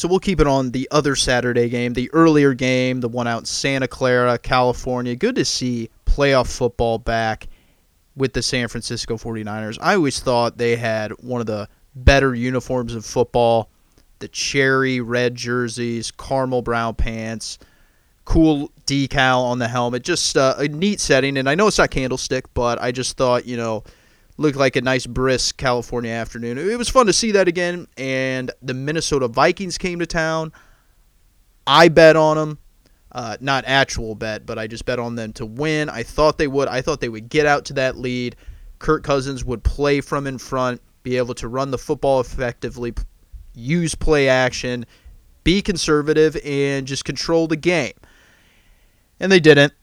So 0.00 0.08
we'll 0.08 0.18
keep 0.18 0.40
it 0.40 0.46
on 0.46 0.70
the 0.70 0.88
other 0.90 1.14
Saturday 1.14 1.68
game, 1.68 1.92
the 1.92 2.10
earlier 2.14 2.54
game, 2.54 3.02
the 3.02 3.08
one 3.08 3.26
out 3.26 3.40
in 3.40 3.44
Santa 3.44 3.86
Clara, 3.86 4.38
California. 4.38 5.14
Good 5.14 5.34
to 5.34 5.44
see 5.44 5.90
playoff 6.06 6.46
football 6.46 6.96
back 6.96 7.48
with 8.16 8.32
the 8.32 8.40
San 8.40 8.68
Francisco 8.68 9.18
49ers. 9.18 9.76
I 9.78 9.96
always 9.96 10.18
thought 10.18 10.56
they 10.56 10.76
had 10.76 11.10
one 11.22 11.42
of 11.42 11.46
the 11.46 11.68
better 11.94 12.34
uniforms 12.34 12.94
of 12.94 13.04
football 13.04 13.68
the 14.20 14.28
cherry 14.28 15.02
red 15.02 15.34
jerseys, 15.34 16.10
caramel 16.10 16.62
brown 16.62 16.94
pants, 16.94 17.58
cool 18.24 18.72
decal 18.86 19.42
on 19.42 19.58
the 19.58 19.68
helmet. 19.68 20.02
Just 20.02 20.34
uh, 20.34 20.54
a 20.56 20.66
neat 20.66 21.00
setting. 21.00 21.36
And 21.36 21.46
I 21.46 21.54
know 21.54 21.66
it's 21.66 21.76
not 21.76 21.90
candlestick, 21.90 22.46
but 22.54 22.80
I 22.80 22.90
just 22.90 23.18
thought, 23.18 23.44
you 23.44 23.58
know, 23.58 23.84
looked 24.40 24.56
like 24.56 24.74
a 24.74 24.80
nice 24.80 25.06
brisk 25.06 25.58
California 25.58 26.10
afternoon. 26.10 26.56
It 26.56 26.78
was 26.78 26.88
fun 26.88 27.04
to 27.06 27.12
see 27.12 27.32
that 27.32 27.46
again. 27.46 27.86
And 27.98 28.50
the 28.62 28.72
Minnesota 28.72 29.28
Vikings 29.28 29.76
came 29.76 29.98
to 29.98 30.06
town. 30.06 30.52
I 31.66 31.88
bet 31.88 32.16
on 32.16 32.38
them. 32.38 32.58
Uh, 33.12 33.36
not 33.40 33.64
actual 33.66 34.14
bet, 34.14 34.46
but 34.46 34.58
I 34.58 34.66
just 34.66 34.86
bet 34.86 34.98
on 34.98 35.14
them 35.14 35.34
to 35.34 35.44
win. 35.44 35.90
I 35.90 36.04
thought 36.04 36.38
they 36.38 36.46
would. 36.46 36.68
I 36.68 36.80
thought 36.80 37.00
they 37.00 37.08
would 37.10 37.28
get 37.28 37.44
out 37.44 37.66
to 37.66 37.74
that 37.74 37.98
lead. 37.98 38.34
Kirk 38.78 39.02
Cousins 39.02 39.44
would 39.44 39.62
play 39.62 40.00
from 40.00 40.26
in 40.26 40.38
front, 40.38 40.80
be 41.02 41.18
able 41.18 41.34
to 41.34 41.48
run 41.48 41.70
the 41.70 41.76
football 41.76 42.20
effectively, 42.20 42.94
use 43.52 43.94
play 43.94 44.28
action, 44.28 44.86
be 45.44 45.60
conservative, 45.60 46.36
and 46.44 46.86
just 46.86 47.04
control 47.04 47.46
the 47.46 47.56
game. 47.56 47.92
And 49.18 49.30
they 49.30 49.40
didn't 49.40 49.74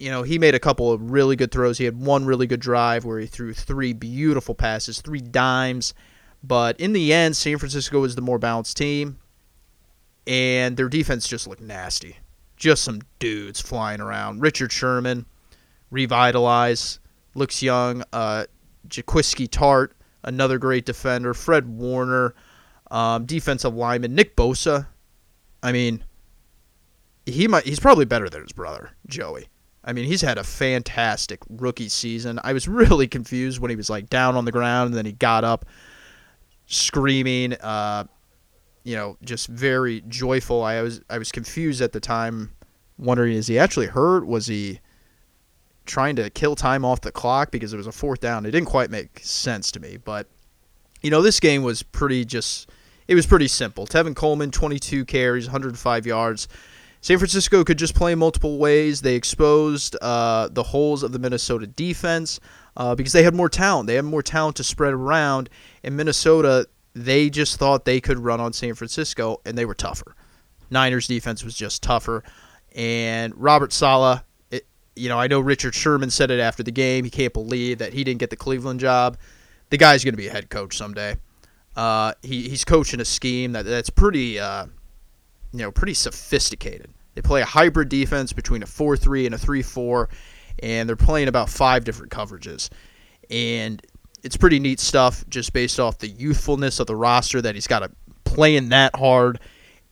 you 0.00 0.10
know, 0.10 0.22
he 0.22 0.38
made 0.38 0.54
a 0.54 0.58
couple 0.58 0.90
of 0.90 1.10
really 1.10 1.36
good 1.36 1.52
throws. 1.52 1.76
He 1.76 1.84
had 1.84 1.98
one 2.00 2.24
really 2.24 2.46
good 2.46 2.60
drive 2.60 3.04
where 3.04 3.18
he 3.18 3.26
threw 3.26 3.52
three 3.52 3.92
beautiful 3.92 4.54
passes, 4.54 5.00
three 5.00 5.20
dimes. 5.20 5.92
But 6.42 6.80
in 6.80 6.94
the 6.94 7.12
end, 7.12 7.36
San 7.36 7.58
Francisco 7.58 8.00
was 8.00 8.14
the 8.14 8.22
more 8.22 8.38
balanced 8.38 8.78
team, 8.78 9.18
and 10.26 10.76
their 10.76 10.88
defense 10.88 11.28
just 11.28 11.46
looked 11.46 11.60
nasty. 11.60 12.16
Just 12.56 12.82
some 12.82 13.02
dudes 13.18 13.60
flying 13.60 14.00
around. 14.00 14.40
Richard 14.40 14.72
Sherman, 14.72 15.26
revitalized, 15.90 16.98
looks 17.34 17.62
young. 17.62 18.02
Uh, 18.10 18.46
Jaquiski 18.88 19.48
Tartt, 19.48 19.90
another 20.24 20.56
great 20.56 20.86
defender. 20.86 21.34
Fred 21.34 21.68
Warner, 21.68 22.34
um, 22.90 23.26
defensive 23.26 23.74
lineman. 23.74 24.14
Nick 24.14 24.34
Bosa. 24.34 24.86
I 25.62 25.72
mean, 25.72 26.04
he 27.26 27.46
might. 27.48 27.64
He's 27.64 27.80
probably 27.80 28.06
better 28.06 28.30
than 28.30 28.40
his 28.40 28.52
brother 28.52 28.92
Joey. 29.06 29.49
I 29.84 29.92
mean, 29.92 30.04
he's 30.04 30.20
had 30.20 30.38
a 30.38 30.44
fantastic 30.44 31.40
rookie 31.48 31.88
season. 31.88 32.38
I 32.44 32.52
was 32.52 32.68
really 32.68 33.08
confused 33.08 33.60
when 33.60 33.70
he 33.70 33.76
was 33.76 33.88
like 33.88 34.10
down 34.10 34.36
on 34.36 34.44
the 34.44 34.52
ground 34.52 34.88
and 34.88 34.96
then 34.96 35.06
he 35.06 35.12
got 35.12 35.44
up 35.44 35.64
screaming, 36.66 37.54
uh, 37.54 38.04
you 38.84 38.96
know, 38.96 39.16
just 39.22 39.48
very 39.48 40.02
joyful. 40.08 40.62
I 40.62 40.82
was 40.82 41.00
I 41.10 41.18
was 41.18 41.32
confused 41.32 41.80
at 41.80 41.92
the 41.92 42.00
time, 42.00 42.52
wondering 42.98 43.34
is 43.34 43.46
he 43.46 43.58
actually 43.58 43.86
hurt? 43.86 44.26
Was 44.26 44.46
he 44.46 44.80
trying 45.86 46.16
to 46.16 46.30
kill 46.30 46.54
time 46.54 46.84
off 46.84 47.00
the 47.00 47.10
clock 47.10 47.50
because 47.50 47.72
it 47.72 47.76
was 47.76 47.86
a 47.86 47.92
fourth 47.92 48.20
down? 48.20 48.46
It 48.46 48.50
didn't 48.52 48.68
quite 48.68 48.90
make 48.90 49.20
sense 49.20 49.70
to 49.72 49.80
me, 49.80 49.96
but 49.96 50.28
you 51.02 51.10
know, 51.10 51.22
this 51.22 51.40
game 51.40 51.62
was 51.62 51.82
pretty 51.82 52.24
just 52.24 52.70
it 53.08 53.14
was 53.14 53.26
pretty 53.26 53.48
simple. 53.48 53.86
Tevin 53.86 54.14
Coleman, 54.14 54.50
22 54.50 55.04
carries, 55.04 55.46
105 55.46 56.06
yards. 56.06 56.46
San 57.02 57.18
Francisco 57.18 57.64
could 57.64 57.78
just 57.78 57.94
play 57.94 58.14
multiple 58.14 58.58
ways. 58.58 59.00
They 59.00 59.14
exposed 59.14 59.96
uh, 60.02 60.48
the 60.50 60.62
holes 60.62 61.02
of 61.02 61.12
the 61.12 61.18
Minnesota 61.18 61.66
defense 61.66 62.40
uh, 62.76 62.94
because 62.94 63.12
they 63.12 63.22
had 63.22 63.34
more 63.34 63.48
talent. 63.48 63.86
They 63.86 63.94
had 63.94 64.04
more 64.04 64.22
talent 64.22 64.56
to 64.56 64.64
spread 64.64 64.92
around. 64.92 65.48
In 65.82 65.96
Minnesota, 65.96 66.68
they 66.94 67.30
just 67.30 67.56
thought 67.56 67.84
they 67.84 68.00
could 68.00 68.18
run 68.18 68.40
on 68.40 68.52
San 68.52 68.74
Francisco, 68.74 69.40
and 69.46 69.56
they 69.56 69.64
were 69.64 69.74
tougher. 69.74 70.14
Niners 70.70 71.06
defense 71.06 71.42
was 71.42 71.54
just 71.54 71.82
tougher. 71.82 72.22
And 72.74 73.34
Robert 73.34 73.72
Saleh, 73.72 74.22
it, 74.50 74.66
you 74.94 75.08
know, 75.08 75.18
I 75.18 75.26
know 75.26 75.40
Richard 75.40 75.74
Sherman 75.74 76.10
said 76.10 76.30
it 76.30 76.38
after 76.38 76.62
the 76.62 76.70
game. 76.70 77.04
He 77.04 77.10
can't 77.10 77.32
believe 77.32 77.78
that 77.78 77.94
he 77.94 78.04
didn't 78.04 78.20
get 78.20 78.30
the 78.30 78.36
Cleveland 78.36 78.78
job. 78.78 79.16
The 79.70 79.78
guy's 79.78 80.04
going 80.04 80.12
to 80.12 80.18
be 80.18 80.28
a 80.28 80.32
head 80.32 80.50
coach 80.50 80.76
someday. 80.76 81.16
Uh, 81.74 82.12
he, 82.22 82.48
he's 82.48 82.64
coaching 82.64 83.00
a 83.00 83.04
scheme 83.04 83.52
that 83.52 83.64
that's 83.64 83.90
pretty 83.90 84.38
uh, 84.38 84.66
you 85.52 85.60
know, 85.60 85.70
pretty 85.70 85.94
sophisticated. 85.94 86.92
They 87.14 87.22
play 87.22 87.42
a 87.42 87.46
hybrid 87.46 87.88
defense 87.88 88.32
between 88.32 88.62
a 88.62 88.66
4-3 88.66 89.26
and 89.26 89.34
a 89.34 89.38
3-4 89.38 90.08
and 90.62 90.88
they're 90.88 90.96
playing 90.96 91.28
about 91.28 91.48
five 91.48 91.84
different 91.84 92.12
coverages. 92.12 92.68
And 93.30 93.82
it's 94.22 94.36
pretty 94.36 94.58
neat 94.58 94.80
stuff 94.80 95.24
just 95.28 95.52
based 95.52 95.80
off 95.80 95.98
the 95.98 96.08
youthfulness 96.08 96.80
of 96.80 96.86
the 96.86 96.96
roster 96.96 97.40
that 97.40 97.54
he's 97.54 97.66
got 97.66 97.80
to 97.80 97.90
playing 98.24 98.68
that 98.68 98.94
hard 98.94 99.40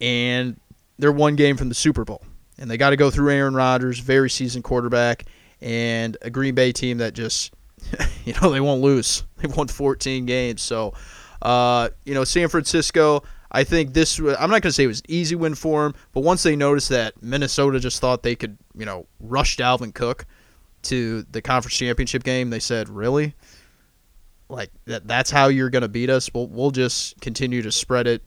and 0.00 0.60
they're 0.98 1.12
one 1.12 1.36
game 1.36 1.56
from 1.56 1.68
the 1.68 1.74
Super 1.74 2.04
Bowl. 2.04 2.22
And 2.58 2.70
they 2.70 2.76
got 2.76 2.90
to 2.90 2.96
go 2.96 3.10
through 3.10 3.32
Aaron 3.32 3.54
Rodgers, 3.54 4.00
very 4.00 4.28
seasoned 4.28 4.64
quarterback, 4.64 5.24
and 5.60 6.16
a 6.22 6.30
Green 6.30 6.54
Bay 6.54 6.72
team 6.72 6.98
that 6.98 7.14
just, 7.14 7.52
you 8.24 8.34
know, 8.34 8.50
they 8.50 8.60
won't 8.60 8.82
lose. 8.82 9.24
They've 9.36 9.54
won 9.56 9.68
14 9.68 10.26
games. 10.26 10.62
So, 10.62 10.94
uh, 11.40 11.90
you 12.04 12.14
know, 12.14 12.24
San 12.24 12.48
Francisco, 12.48 13.22
I 13.50 13.64
think 13.64 13.94
this. 13.94 14.18
I'm 14.18 14.50
not 14.50 14.62
going 14.62 14.62
to 14.62 14.72
say 14.72 14.84
it 14.84 14.88
was 14.88 15.00
an 15.00 15.06
easy 15.08 15.34
win 15.34 15.54
for 15.54 15.84
them, 15.84 15.94
but 16.12 16.20
once 16.20 16.42
they 16.42 16.56
noticed 16.56 16.90
that 16.90 17.22
Minnesota 17.22 17.80
just 17.80 18.00
thought 18.00 18.22
they 18.22 18.36
could, 18.36 18.58
you 18.76 18.84
know, 18.84 19.06
rush 19.20 19.56
Dalvin 19.56 19.94
Cook 19.94 20.26
to 20.82 21.22
the 21.30 21.40
conference 21.40 21.76
championship 21.76 22.24
game, 22.24 22.50
they 22.50 22.58
said, 22.58 22.88
"Really? 22.88 23.34
Like 24.48 24.70
that? 24.84 25.06
That's 25.08 25.30
how 25.30 25.48
you're 25.48 25.70
going 25.70 25.82
to 25.82 25.88
beat 25.88 26.10
us? 26.10 26.32
We'll 26.32 26.48
we'll 26.48 26.70
just 26.70 27.20
continue 27.20 27.62
to 27.62 27.72
spread 27.72 28.06
it 28.06 28.22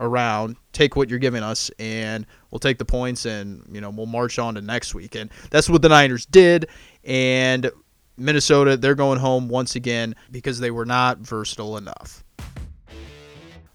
around, 0.00 0.56
take 0.72 0.96
what 0.96 1.08
you're 1.08 1.18
giving 1.18 1.42
us, 1.42 1.70
and 1.78 2.26
we'll 2.50 2.58
take 2.58 2.78
the 2.78 2.84
points, 2.84 3.24
and 3.24 3.62
you 3.70 3.80
know 3.80 3.90
we'll 3.90 4.06
march 4.06 4.38
on 4.38 4.54
to 4.56 4.60
next 4.60 4.94
week." 4.94 5.14
And 5.14 5.30
that's 5.50 5.70
what 5.70 5.82
the 5.82 5.88
Niners 5.88 6.26
did, 6.26 6.68
and 7.04 7.70
Minnesota 8.16 8.76
they're 8.76 8.94
going 8.96 9.18
home 9.18 9.48
once 9.48 9.76
again 9.76 10.16
because 10.32 10.58
they 10.58 10.72
were 10.72 10.86
not 10.86 11.18
versatile 11.18 11.76
enough. 11.76 12.24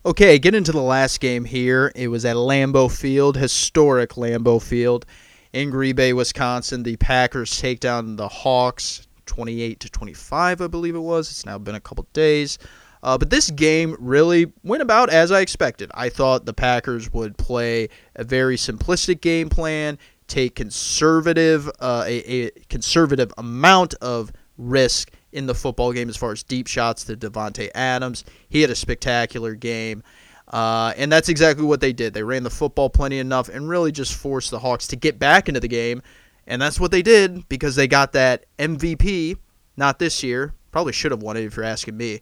Okay, 0.04 0.40
get 0.40 0.56
into 0.56 0.72
the 0.72 0.82
last 0.82 1.20
game 1.20 1.46
here. 1.46 1.92
It 1.96 2.08
was 2.08 2.26
at 2.26 2.36
Lambeau 2.36 2.90
Field, 2.90 3.38
historic 3.38 4.12
Lambeau 4.12 4.60
Field 4.60 5.06
in 5.54 5.70
Green 5.70 5.96
Bay, 5.96 6.12
Wisconsin. 6.12 6.82
The 6.82 6.96
Packers 6.96 7.56
take 7.60 7.80
down 7.80 8.16
the 8.16 8.28
Hawks 8.28 9.08
28 9.28 9.80
to 9.80 9.92
25, 9.92 10.60
I 10.62 10.66
believe 10.66 10.96
it 10.96 11.00
was. 11.02 11.30
It's 11.30 11.46
now 11.46 11.60
been 11.60 11.76
a 11.76 11.80
couple 11.80 12.08
days. 12.14 12.58
Uh, 13.04 13.16
but 13.16 13.30
this 13.30 13.52
game 13.52 13.96
really 14.00 14.52
went 14.64 14.82
about 14.82 15.12
as 15.12 15.32
I 15.32 15.42
expected. 15.42 15.92
I 15.94 16.10
thought 16.10 16.48
the 16.48 16.54
Packers 16.54 17.14
would 17.14 17.38
play 17.38 17.88
a 18.16 18.24
very 18.24 18.56
simplistic 18.56 19.22
game 19.22 19.50
plan, 19.50 20.00
take 20.28 20.56
conservative 20.56 21.70
uh, 21.80 22.06
a, 22.08 22.48
a 22.48 22.52
conservative 22.70 23.32
amount 23.38 23.94
of 24.02 24.32
risk 24.58 25.12
in 25.32 25.46
the 25.46 25.56
football 25.56 25.94
game 25.94 26.10
as 26.10 26.18
far 26.18 26.32
as 26.32 26.44
deep 26.44 26.68
shots 26.68 27.04
to 27.06 27.16
Davante 27.16 27.70
Adams. 27.74 28.26
He 28.50 28.62
had 28.62 28.70
a 28.70 28.76
spectacular 28.76 29.56
game. 29.56 30.04
Uh, 30.48 30.94
and 30.98 31.12
that's 31.12 31.30
exactly 31.30 31.64
what 31.64 31.80
they 31.80 31.94
did. 31.94 32.14
They 32.14 32.24
ran 32.24 32.44
the 32.44 32.50
football 32.50 32.90
plenty 32.90 33.20
enough 33.20 33.48
and 33.48 33.70
really 33.70 33.92
just 33.92 34.14
forced 34.16 34.52
the 34.52 34.60
Hawks 34.60 34.88
to 34.88 34.96
get 34.96 35.18
back 35.18 35.48
into 35.48 35.62
the 35.62 35.68
game. 35.68 36.02
And 36.46 36.62
that's 36.62 36.80
what 36.80 36.92
they 36.92 37.02
did 37.02 37.48
because 37.48 37.76
they 37.76 37.88
got 37.88 38.12
that 38.14 38.46
MVP, 38.60 39.38
not 39.78 40.00
this 40.00 40.24
year. 40.24 40.54
Probably 40.72 40.94
should 40.94 41.12
have 41.12 41.24
won 41.24 41.38
it 41.38 41.46
if 41.46 41.56
you're 41.56 41.66
asking 41.66 41.96
me. 41.96 42.20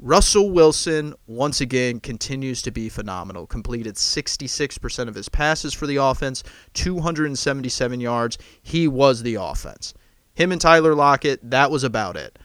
Russell 0.00 0.50
Wilson, 0.50 1.14
once 1.26 1.60
again, 1.60 2.00
continues 2.00 2.60
to 2.62 2.70
be 2.70 2.88
phenomenal. 2.88 3.46
Completed 3.46 3.94
66% 3.94 5.08
of 5.08 5.14
his 5.14 5.28
passes 5.28 5.72
for 5.72 5.86
the 5.86 5.96
offense, 5.96 6.42
277 6.74 8.00
yards. 8.00 8.36
He 8.62 8.88
was 8.88 9.22
the 9.22 9.36
offense. 9.36 9.94
Him 10.34 10.50
and 10.50 10.60
Tyler 10.60 10.94
Lockett, 10.94 11.38
that 11.50 11.70
was 11.70 11.84
about 11.84 12.16
it. 12.16 12.38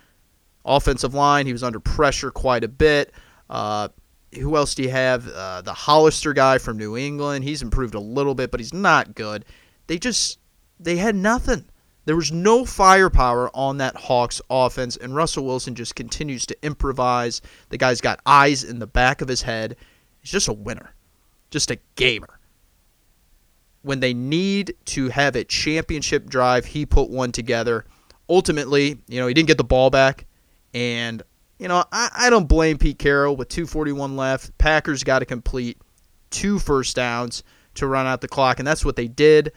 Offensive 0.67 1.13
line, 1.13 1.45
he 1.45 1.53
was 1.53 1.63
under 1.63 1.79
pressure 1.79 2.29
quite 2.29 2.63
a 2.63 2.67
bit. 2.67 3.13
Uh, 3.49 3.87
who 4.35 4.57
else 4.57 4.75
do 4.75 4.83
you 4.83 4.89
have? 4.89 5.27
Uh, 5.27 5.61
the 5.61 5.73
Hollister 5.73 6.33
guy 6.33 6.57
from 6.57 6.77
New 6.77 6.97
England. 6.97 7.45
He's 7.45 7.61
improved 7.61 7.95
a 7.95 7.99
little 7.99 8.35
bit, 8.35 8.51
but 8.51 8.59
he's 8.59 8.73
not 8.73 9.15
good. 9.15 9.45
They 9.87 9.97
just, 9.97 10.39
they 10.79 10.97
had 10.97 11.15
nothing. 11.15 11.65
There 12.03 12.15
was 12.15 12.31
no 12.31 12.65
firepower 12.65 13.49
on 13.53 13.77
that 13.77 13.95
Hawks 13.95 14.41
offense, 14.49 14.95
and 14.95 15.15
Russell 15.15 15.45
Wilson 15.45 15.75
just 15.75 15.95
continues 15.95 16.45
to 16.45 16.57
improvise. 16.63 17.41
The 17.69 17.77
guy's 17.77 17.99
got 17.99 18.21
eyes 18.25 18.63
in 18.63 18.79
the 18.79 18.87
back 18.87 19.21
of 19.21 19.27
his 19.27 19.41
head. 19.41 19.75
He's 20.21 20.31
just 20.31 20.47
a 20.47 20.53
winner, 20.53 20.93
just 21.49 21.71
a 21.71 21.79
gamer. 21.95 22.39
When 23.81 23.99
they 23.99 24.13
need 24.13 24.73
to 24.85 25.09
have 25.09 25.35
a 25.35 25.43
championship 25.43 26.29
drive, 26.29 26.65
he 26.65 26.85
put 26.85 27.09
one 27.09 27.31
together. 27.31 27.85
Ultimately, 28.29 28.99
you 29.07 29.19
know, 29.19 29.27
he 29.27 29.33
didn't 29.33 29.47
get 29.47 29.57
the 29.57 29.63
ball 29.63 29.89
back, 29.89 30.26
and 30.77 31.23
you 31.57 31.67
know, 31.67 31.83
I, 31.91 32.09
I 32.13 32.29
don't 32.29 32.47
blame 32.47 32.77
Pete 32.77 32.99
Carroll 32.99 33.35
with 33.35 33.49
241 33.49 34.15
left. 34.15 34.55
Packers 34.59 35.03
got 35.03 35.19
to 35.19 35.25
complete 35.25 35.79
two 36.29 36.59
first 36.59 36.95
downs 36.95 37.43
to 37.75 37.87
run 37.87 38.05
out 38.05 38.21
the 38.21 38.27
clock, 38.27 38.59
and 38.59 38.67
that's 38.67 38.85
what 38.85 38.95
they 38.95 39.07
did. 39.07 39.53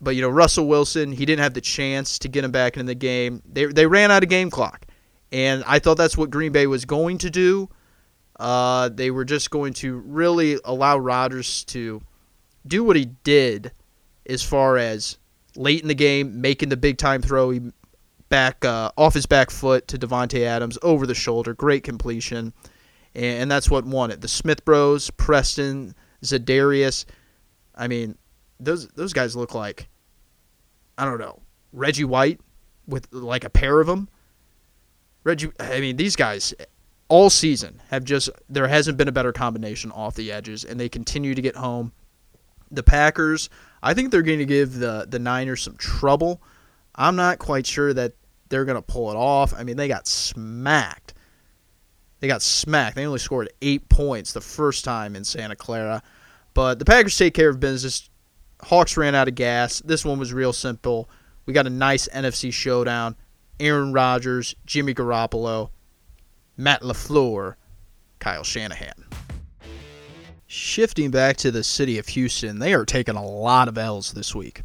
But 0.00 0.16
you 0.16 0.22
know, 0.22 0.28
Russell 0.28 0.66
Wilson, 0.66 1.12
he 1.12 1.24
didn't 1.24 1.42
have 1.42 1.54
the 1.54 1.60
chance 1.60 2.18
to 2.18 2.28
get 2.28 2.44
him 2.44 2.50
back 2.50 2.76
in 2.76 2.86
the 2.86 2.96
game. 2.96 3.42
They 3.50 3.66
they 3.66 3.86
ran 3.86 4.10
out 4.10 4.24
of 4.24 4.28
game 4.28 4.50
clock, 4.50 4.86
and 5.30 5.62
I 5.68 5.78
thought 5.78 5.96
that's 5.96 6.16
what 6.16 6.30
Green 6.30 6.50
Bay 6.50 6.66
was 6.66 6.84
going 6.84 7.18
to 7.18 7.30
do. 7.30 7.68
Uh, 8.40 8.88
they 8.88 9.12
were 9.12 9.24
just 9.24 9.52
going 9.52 9.72
to 9.74 9.98
really 9.98 10.58
allow 10.64 10.98
Rodgers 10.98 11.64
to 11.66 12.02
do 12.66 12.82
what 12.82 12.96
he 12.96 13.04
did, 13.04 13.70
as 14.28 14.42
far 14.42 14.78
as 14.78 15.16
late 15.54 15.80
in 15.80 15.88
the 15.88 15.94
game 15.94 16.40
making 16.40 16.70
the 16.70 16.76
big 16.76 16.98
time 16.98 17.22
throw. 17.22 17.50
He 17.50 17.60
back 18.28 18.64
uh, 18.64 18.90
off 18.96 19.14
his 19.14 19.26
back 19.26 19.50
foot 19.50 19.88
to 19.88 19.98
Davante 19.98 20.42
Adams 20.42 20.78
over 20.82 21.06
the 21.06 21.14
shoulder, 21.14 21.54
great 21.54 21.84
completion, 21.84 22.52
and 23.14 23.50
that's 23.50 23.70
what 23.70 23.84
won 23.84 24.10
it. 24.10 24.20
The 24.20 24.28
Smith 24.28 24.64
Bros, 24.64 25.10
Preston, 25.10 25.94
Za'Darius. 26.22 27.04
I 27.74 27.88
mean, 27.88 28.16
those 28.60 28.88
those 28.88 29.12
guys 29.12 29.36
look 29.36 29.54
like 29.54 29.88
I 30.98 31.04
don't 31.04 31.18
know 31.18 31.40
Reggie 31.72 32.04
White 32.04 32.40
with 32.86 33.12
like 33.12 33.44
a 33.44 33.50
pair 33.50 33.80
of 33.80 33.86
them. 33.86 34.08
Reggie, 35.24 35.50
I 35.58 35.80
mean 35.80 35.96
these 35.96 36.16
guys 36.16 36.54
all 37.08 37.30
season 37.30 37.80
have 37.88 38.04
just 38.04 38.30
there 38.48 38.66
hasn't 38.66 38.98
been 38.98 39.08
a 39.08 39.12
better 39.12 39.32
combination 39.32 39.92
off 39.92 40.14
the 40.14 40.32
edges, 40.32 40.64
and 40.64 40.78
they 40.78 40.88
continue 40.88 41.34
to 41.34 41.42
get 41.42 41.56
home. 41.56 41.92
The 42.70 42.82
Packers, 42.82 43.48
I 43.82 43.94
think 43.94 44.10
they're 44.10 44.22
going 44.22 44.40
to 44.40 44.46
give 44.46 44.74
the 44.74 45.06
the 45.08 45.18
Niners 45.18 45.62
some 45.62 45.76
trouble. 45.76 46.42
I'm 46.96 47.16
not 47.16 47.38
quite 47.38 47.66
sure 47.66 47.92
that 47.92 48.14
they're 48.48 48.64
going 48.64 48.76
to 48.76 48.82
pull 48.82 49.10
it 49.10 49.16
off. 49.16 49.52
I 49.54 49.62
mean, 49.62 49.76
they 49.76 49.88
got 49.88 50.06
smacked. 50.06 51.14
They 52.20 52.28
got 52.28 52.42
smacked. 52.42 52.96
They 52.96 53.06
only 53.06 53.18
scored 53.18 53.50
eight 53.60 53.88
points 53.88 54.32
the 54.32 54.40
first 54.40 54.84
time 54.84 55.14
in 55.14 55.24
Santa 55.24 55.56
Clara. 55.56 56.02
But 56.54 56.78
the 56.78 56.84
Packers 56.84 57.16
take 57.16 57.34
care 57.34 57.50
of 57.50 57.60
business. 57.60 58.08
Hawks 58.62 58.96
ran 58.96 59.14
out 59.14 59.28
of 59.28 59.34
gas. 59.34 59.80
This 59.80 60.04
one 60.04 60.18
was 60.18 60.32
real 60.32 60.52
simple. 60.52 61.10
We 61.44 61.52
got 61.52 61.66
a 61.66 61.70
nice 61.70 62.08
NFC 62.08 62.52
showdown. 62.52 63.16
Aaron 63.60 63.92
Rodgers, 63.92 64.54
Jimmy 64.64 64.94
Garoppolo, 64.94 65.70
Matt 66.56 66.82
LaFleur, 66.82 67.54
Kyle 68.18 68.44
Shanahan. 68.44 69.04
Shifting 70.46 71.10
back 71.10 71.36
to 71.38 71.50
the 71.50 71.64
city 71.64 71.98
of 71.98 72.06
Houston, 72.08 72.58
they 72.58 72.72
are 72.72 72.84
taking 72.84 73.16
a 73.16 73.24
lot 73.24 73.68
of 73.68 73.76
L's 73.76 74.12
this 74.12 74.34
week. 74.34 74.62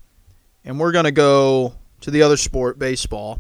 And 0.63 0.79
we're 0.79 0.91
going 0.91 1.05
to 1.05 1.12
go 1.12 1.73
to 2.01 2.11
the 2.11 2.21
other 2.21 2.37
sport, 2.37 2.77
baseball, 2.77 3.39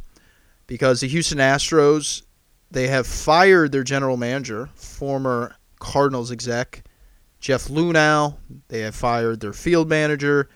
because 0.67 1.01
the 1.01 1.07
Houston 1.07 1.39
Astros, 1.39 2.23
they 2.71 2.87
have 2.87 3.05
fired 3.05 3.71
their 3.71 3.83
general 3.83 4.17
manager, 4.17 4.69
former 4.75 5.55
Cardinals 5.79 6.31
exec 6.31 6.83
Jeff 7.39 7.65
Luhnow. 7.65 8.37
They 8.69 8.81
have 8.81 8.95
fired 8.95 9.41
their 9.41 9.51
field 9.51 9.89
manager, 9.89 10.47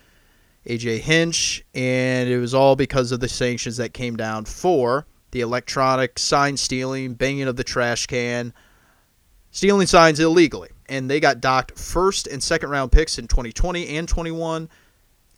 AJ 0.68 1.00
Hinch, 1.00 1.66
and 1.74 2.30
it 2.30 2.38
was 2.38 2.54
all 2.54 2.76
because 2.76 3.12
of 3.12 3.20
the 3.20 3.28
sanctions 3.28 3.78
that 3.78 3.94
came 3.94 4.16
down 4.16 4.46
for 4.46 5.06
the 5.32 5.42
electronic 5.42 6.18
sign 6.18 6.56
stealing, 6.56 7.14
banging 7.14 7.48
of 7.48 7.58
the 7.58 7.64
trash 7.64 8.08
can, 8.08 8.54
stealing 9.52 9.88
signs 9.88 10.20
illegally. 10.20 10.70
And 10.88 11.10
they 11.10 11.20
got 11.20 11.42
docked 11.42 11.78
first 11.78 12.28
and 12.28 12.42
second 12.42 12.70
round 12.70 12.92
picks 12.92 13.18
in 13.18 13.28
2020 13.28 13.98
and 13.98 14.08
21. 14.08 14.70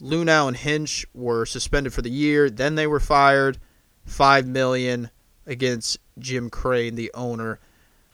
Luhnow 0.01 0.47
and 0.47 0.57
Hinch 0.57 1.05
were 1.13 1.45
suspended 1.45 1.93
for 1.93 2.01
the 2.01 2.09
year. 2.09 2.49
Then 2.49 2.75
they 2.75 2.87
were 2.87 2.99
fired. 2.99 3.57
Five 4.05 4.47
million 4.47 5.09
against 5.45 5.97
Jim 6.19 6.49
Crane, 6.49 6.95
the 6.95 7.11
owner. 7.13 7.59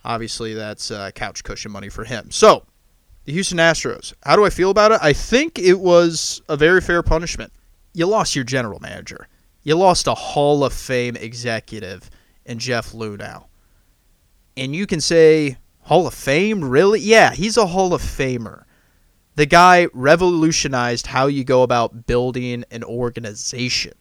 Obviously, 0.05 0.53
that's 0.53 0.91
uh, 0.91 1.11
couch 1.11 1.43
cushion 1.43 1.71
money 1.71 1.89
for 1.89 2.03
him. 2.03 2.31
So 2.31 2.65
the 3.25 3.33
Houston 3.33 3.57
Astros. 3.57 4.13
How 4.23 4.35
do 4.35 4.45
I 4.45 4.49
feel 4.49 4.69
about 4.69 4.91
it? 4.91 4.99
I 5.01 5.13
think 5.13 5.59
it 5.59 5.79
was 5.79 6.41
a 6.49 6.57
very 6.57 6.81
fair 6.81 7.03
punishment. 7.03 7.53
You 7.93 8.05
lost 8.07 8.35
your 8.35 8.43
general 8.43 8.79
manager. 8.79 9.27
You 9.63 9.75
lost 9.75 10.07
a 10.07 10.13
Hall 10.13 10.63
of 10.63 10.73
Fame 10.73 11.15
executive 11.15 12.09
in 12.45 12.59
Jeff 12.59 12.91
Luhnow. 12.91 13.45
And 14.57 14.75
you 14.75 14.85
can 14.85 14.99
say, 14.99 15.57
Hall 15.83 16.05
of 16.05 16.13
Fame? 16.13 16.63
Really? 16.63 16.99
Yeah, 16.99 17.31
he's 17.31 17.57
a 17.57 17.67
Hall 17.67 17.93
of 17.93 18.01
Famer. 18.01 18.63
The 19.35 19.45
guy 19.45 19.87
revolutionized 19.93 21.07
how 21.07 21.27
you 21.27 21.43
go 21.43 21.63
about 21.63 22.05
building 22.05 22.63
an 22.69 22.83
organization. 22.83 23.93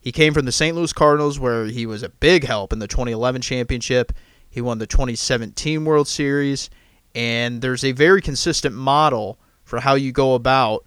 He 0.00 0.12
came 0.12 0.32
from 0.32 0.46
the 0.46 0.52
St. 0.52 0.74
Louis 0.74 0.92
Cardinals, 0.92 1.38
where 1.38 1.66
he 1.66 1.84
was 1.84 2.02
a 2.02 2.08
big 2.08 2.44
help 2.44 2.72
in 2.72 2.78
the 2.78 2.88
2011 2.88 3.42
championship. 3.42 4.12
He 4.48 4.60
won 4.60 4.78
the 4.78 4.86
2017 4.86 5.84
World 5.84 6.08
Series 6.08 6.70
and 7.14 7.60
there's 7.60 7.84
a 7.84 7.92
very 7.92 8.20
consistent 8.20 8.74
model 8.74 9.38
for 9.64 9.80
how 9.80 9.94
you 9.94 10.12
go 10.12 10.34
about 10.34 10.84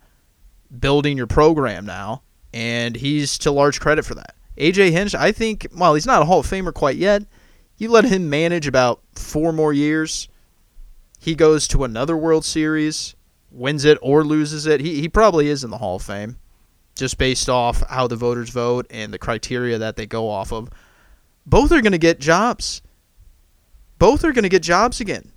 building 0.80 1.18
your 1.18 1.28
program 1.28 1.86
now, 1.86 2.24
and 2.54 2.96
he's 2.96 3.38
to 3.40 3.52
large 3.52 3.80
credit 3.80 4.06
for 4.06 4.16
that. 4.16 4.36
AJ 4.58 4.92
Hinch, 4.92 5.16
I 5.16 5.32
think, 5.32 5.68
while 5.74 5.94
he's 5.94 6.06
not 6.06 6.22
a 6.22 6.26
Hall 6.26 6.40
of 6.40 6.48
Famer 6.48 6.74
quite 6.74 6.98
yet, 6.98 7.24
you 7.78 7.90
let 7.90 8.06
him 8.06 8.30
manage 8.30 8.68
about 8.68 9.02
four 9.16 9.52
more 9.52 9.74
years. 9.74 10.28
He 11.24 11.36
goes 11.36 11.68
to 11.70 11.84
another 11.84 12.18
World 12.18 12.44
Series, 12.44 13.16
wins 13.50 13.86
it 13.86 13.98
or 14.02 14.24
loses 14.24 14.66
it. 14.66 14.82
He, 14.82 15.02
he 15.02 15.08
probably 15.08 15.48
is 15.48 15.64
in 15.64 15.70
the 15.70 15.78
Hall 15.78 15.96
of 15.96 16.02
Fame, 16.02 16.38
just 16.96 17.18
based 17.18 17.50
off 17.50 17.82
how 17.88 18.08
the 18.08 18.16
voters 18.16 18.50
vote 18.50 18.88
and 18.90 19.14
the 19.14 19.20
criteria 19.20 19.78
that 19.78 19.96
they 19.96 20.06
go 20.06 20.30
off 20.30 20.52
of. 20.52 20.70
Both 21.46 21.72
are 21.72 21.82
going 21.82 21.94
to 21.94 21.98
get 21.98 22.20
jobs. 22.20 22.82
Both 24.00 24.24
are 24.24 24.34
going 24.34 24.44
to 24.44 24.50
get 24.50 24.64
jobs 24.64 25.00
again 25.00 25.34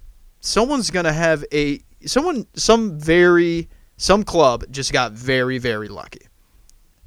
someone's 0.46 0.90
going 0.90 1.04
to 1.04 1.12
have 1.12 1.44
a 1.52 1.80
someone 2.04 2.46
some 2.54 2.98
very 2.98 3.68
some 3.96 4.22
club 4.22 4.64
just 4.70 4.92
got 4.92 5.12
very 5.12 5.58
very 5.58 5.88
lucky 5.88 6.26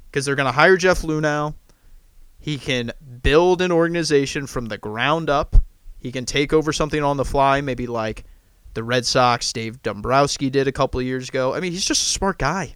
because 0.06 0.24
they're 0.24 0.34
going 0.34 0.46
to 0.46 0.52
hire 0.52 0.76
Jeff 0.76 1.02
Luhnow. 1.02 1.54
He 2.38 2.58
can 2.58 2.92
build 3.22 3.62
an 3.62 3.70
organization 3.70 4.46
from 4.46 4.66
the 4.66 4.78
ground 4.78 5.28
up. 5.28 5.56
He 5.98 6.10
can 6.10 6.24
take 6.24 6.52
over 6.52 6.72
something 6.72 7.02
on 7.02 7.18
the 7.18 7.24
fly, 7.24 7.60
maybe 7.60 7.86
like 7.86 8.24
the 8.74 8.84
Red 8.84 9.04
Sox, 9.04 9.52
Dave 9.52 9.82
Dombrowski 9.82 10.50
did 10.50 10.68
a 10.68 10.72
couple 10.72 11.00
of 11.00 11.06
years 11.06 11.28
ago. 11.28 11.54
I 11.54 11.60
mean, 11.60 11.72
he's 11.72 11.84
just 11.84 12.02
a 12.02 12.10
smart 12.10 12.38
guy. 12.38 12.74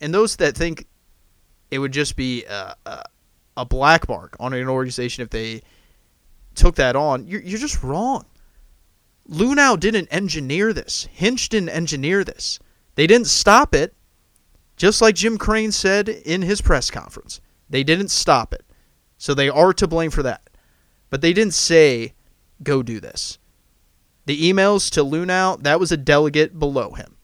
And 0.00 0.14
those 0.14 0.36
that 0.36 0.56
think 0.56 0.86
it 1.70 1.78
would 1.78 1.92
just 1.92 2.16
be 2.16 2.44
a, 2.44 2.76
a, 2.86 3.04
a 3.56 3.64
black 3.64 4.08
mark 4.08 4.36
on 4.38 4.52
an 4.52 4.68
organization 4.68 5.22
if 5.22 5.30
they 5.30 5.62
took 6.54 6.76
that 6.76 6.96
on, 6.96 7.26
you're, 7.26 7.40
you're 7.40 7.58
just 7.58 7.82
wrong. 7.82 8.24
Luhnow 9.28 9.78
didn't 9.78 10.08
engineer 10.08 10.72
this. 10.72 11.08
Hinch 11.10 11.48
didn't 11.48 11.70
engineer 11.70 12.24
this. 12.24 12.58
They 12.94 13.06
didn't 13.06 13.26
stop 13.26 13.74
it, 13.74 13.94
just 14.76 15.00
like 15.00 15.14
Jim 15.14 15.38
Crane 15.38 15.72
said 15.72 16.08
in 16.08 16.42
his 16.42 16.60
press 16.60 16.90
conference. 16.90 17.40
They 17.68 17.82
didn't 17.82 18.08
stop 18.08 18.52
it. 18.52 18.64
So 19.16 19.34
they 19.34 19.48
are 19.48 19.72
to 19.72 19.86
blame 19.86 20.10
for 20.10 20.22
that. 20.22 20.50
But 21.10 21.22
they 21.22 21.32
didn't 21.32 21.54
say, 21.54 22.12
go 22.62 22.82
do 22.82 23.00
this. 23.00 23.38
The 24.26 24.52
emails 24.52 24.90
to 24.92 25.04
Luhnow, 25.04 25.62
that 25.62 25.78
was 25.78 25.92
a 25.92 25.96
delegate 25.96 26.58
below 26.58 26.92
him. 26.92 27.16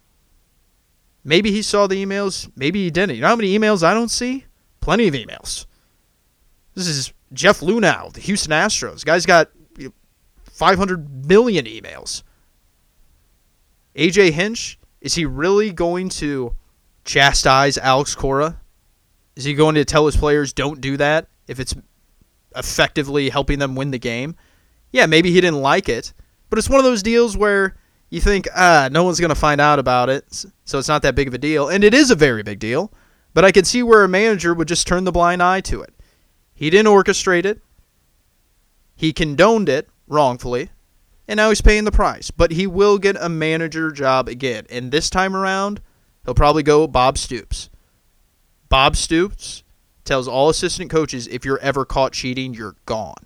Maybe 1.25 1.51
he 1.51 1.63
saw 1.63 1.87
the 1.87 2.05
emails, 2.05 2.51
maybe 2.57 2.85
he 2.85 2.91
didn't. 2.91 3.17
You 3.17 3.23
know 3.23 3.29
how 3.29 3.37
many 3.37 3.59
emails 3.59 3.83
I 3.83 3.95
don't 3.95 4.11
see? 4.11 4.47
Plenty 4.81 5.09
of 5.09 5.15
emails. 5.15 5.67
This 6.75 6.87
is 6.87 7.13
Jeff 7.33 7.61
Luhnow, 7.61 8.13
the 8.13 8.21
Houston 8.21 8.53
Astros. 8.53 9.05
guy's 9.05 9.27
got 9.27 9.51
500 10.53 11.27
million 11.27 11.67
emails. 11.67 12.23
AJ 13.97 14.33
Hinch, 14.33 14.79
is 15.01 15.15
he 15.15 15.25
really 15.25 15.73
going 15.73 16.09
to 16.11 16.55
chastise 17.05 17.77
Alex 17.79 18.15
Cora? 18.15 18.61
Is 19.37 19.45
he 19.45 19.55
going 19.55 19.75
to 19.75 19.85
tell 19.85 20.07
his 20.07 20.17
players 20.17 20.53
don't 20.53 20.81
do 20.81 20.97
that 20.97 21.29
if 21.47 21.61
it's 21.61 21.75
effectively 22.57 23.31
helping 23.31 23.59
them 23.59 23.75
win 23.75 23.91
the 23.91 23.99
game? 23.99 24.37
Yeah, 24.93 25.07
maybe 25.07 25.31
he 25.31 25.41
didn't 25.41 25.63
like 25.63 25.89
it, 25.89 26.13
but 26.51 26.59
it's 26.59 26.69
one 26.69 26.79
of 26.79 26.85
those 26.85 27.03
deals 27.03 27.37
where 27.37 27.77
you 28.11 28.21
think, 28.21 28.49
ah, 28.55 28.89
no 28.91 29.05
one's 29.05 29.21
going 29.21 29.31
to 29.31 29.35
find 29.35 29.61
out 29.61 29.79
about 29.79 30.11
it, 30.11 30.45
so 30.65 30.79
it's 30.79 30.89
not 30.89 31.03
that 31.03 31.15
big 31.15 31.29
of 31.29 31.35
a 31.35 31.39
deal. 31.39 31.69
And 31.69 31.83
it 31.85 31.95
is 31.95 32.11
a 32.11 32.17
very 32.17 32.43
big 32.43 32.59
deal, 32.59 32.93
but 33.33 33.45
I 33.45 33.53
could 33.53 33.67
see 33.67 33.83
where 33.83 34.05
a 34.05 34.09
manager 34.09 34.53
would 34.53 34.69
just 34.69 34.87
turn 34.87 35.05
the 35.05 35.13
blind 35.13 35.43
eye 35.43 35.61
to 35.63 35.81
it. 35.81 35.95
He 36.53 36.69
didn't 36.69 36.93
orchestrate 36.93 37.47
it, 37.47 37.63
he 38.97 39.13
condoned 39.13 39.69
it 39.69 39.89
wrongfully, 40.09 40.71
and 41.27 41.39
now 41.39 41.49
he's 41.49 41.63
paying 41.63 41.85
the 41.85 41.93
price. 41.93 42.31
But 42.31 42.51
he 42.51 42.67
will 42.67 42.99
get 42.99 43.17
a 43.19 43.29
manager 43.29 43.93
job 43.93 44.29
again. 44.29 44.67
And 44.69 44.91
this 44.91 45.09
time 45.09 45.35
around, 45.35 45.81
he'll 46.25 46.35
probably 46.35 46.65
go 46.65 46.87
Bob 46.87 47.17
Stoops. 47.17 47.71
Bob 48.69 48.97
Stoops 48.97 49.63
tells 50.05 50.27
all 50.27 50.49
assistant 50.49 50.91
coaches 50.91 51.29
if 51.29 51.45
you're 51.45 51.59
ever 51.61 51.85
caught 51.85 52.13
cheating, 52.13 52.53
you're 52.53 52.77
gone. 52.85 53.25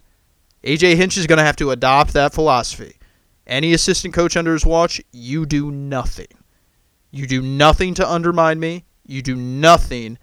AJ 0.63 0.97
Hinch 0.97 1.17
is 1.17 1.27
going 1.27 1.39
to 1.39 1.45
have 1.45 1.57
to 1.57 1.71
adopt 1.71 2.13
that 2.13 2.35
philosophy. 2.35 2.97
Any 3.47 3.75
assistant 3.75 4.15
coach 4.15 4.37
under 4.37 4.53
his 4.53 4.65
watch, 4.65 5.01
you 5.13 5.45
do 5.45 5.71
nothing. 5.71 6.29
You 7.11 7.27
do 7.27 7.43
nothing 7.43 7.95
to 7.95 8.11
undermine 8.11 8.59
me. 8.59 8.85
You 9.07 9.23
do 9.23 9.37
nothing 9.37 10.19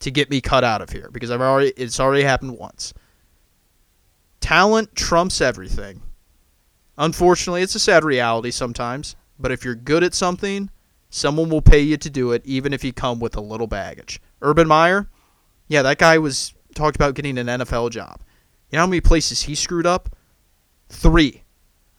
to 0.00 0.10
get 0.10 0.28
me 0.28 0.40
cut 0.40 0.64
out 0.64 0.82
of 0.82 0.90
here 0.90 1.08
because 1.12 1.30
I've 1.30 1.40
already 1.40 1.72
it's 1.76 2.00
already 2.00 2.24
happened 2.24 2.58
once. 2.58 2.92
Talent 4.40 4.94
trumps 4.96 5.40
everything. 5.40 6.02
Unfortunately, 6.98 7.62
it's 7.62 7.76
a 7.76 7.80
sad 7.80 8.04
reality 8.04 8.50
sometimes, 8.50 9.16
but 9.38 9.52
if 9.52 9.64
you're 9.64 9.76
good 9.76 10.02
at 10.02 10.14
something, 10.14 10.68
someone 11.08 11.48
will 11.48 11.62
pay 11.62 11.80
you 11.80 11.96
to 11.96 12.10
do 12.10 12.32
it 12.32 12.42
even 12.44 12.72
if 12.72 12.82
you 12.82 12.92
come 12.92 13.20
with 13.20 13.36
a 13.36 13.40
little 13.40 13.68
baggage. 13.68 14.20
Urban 14.42 14.66
Meyer, 14.66 15.08
yeah, 15.68 15.82
that 15.82 15.98
guy 15.98 16.18
was 16.18 16.52
talked 16.74 16.96
about 16.96 17.14
getting 17.14 17.38
an 17.38 17.46
NFL 17.46 17.90
job. 17.90 18.20
You 18.70 18.76
know 18.76 18.82
how 18.82 18.86
many 18.88 19.00
places 19.00 19.42
he 19.42 19.54
screwed 19.54 19.86
up? 19.86 20.14
3 20.88 21.42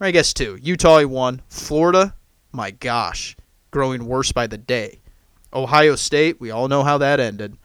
I 0.03 0.11
guess 0.11 0.33
two. 0.33 0.59
Utah 0.61 0.99
he 0.99 1.05
won. 1.05 1.41
Florida, 1.47 2.13
my 2.51 2.71
gosh, 2.71 3.37
growing 3.71 4.05
worse 4.05 4.33
by 4.33 4.47
the 4.47 4.57
day. 4.57 4.99
Ohio 5.53 5.95
State, 5.95 6.41
we 6.41 6.51
all 6.51 6.67
know 6.67 6.83
how 6.83 6.97
that 6.97 7.21
ended. 7.21 7.55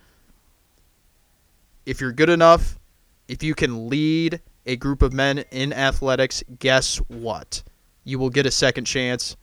If 1.85 2.01
you're 2.01 2.12
good 2.12 2.29
enough, 2.29 2.79
if 3.27 3.42
you 3.42 3.57
can 3.57 3.88
lead 3.88 4.40
a 4.66 4.77
group 4.77 5.03
of 5.03 5.12
men 5.12 5.38
in 5.51 5.72
athletics, 5.72 6.44
guess 6.61 6.98
what? 7.09 7.64
You 8.05 8.20
will 8.20 8.31
get 8.31 8.46
a 8.46 8.53
second 8.53 8.85
chance. 8.85 9.37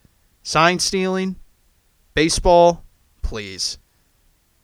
Sign 0.43 0.79
stealing, 0.79 1.35
baseball, 2.13 2.85
please. 3.21 3.77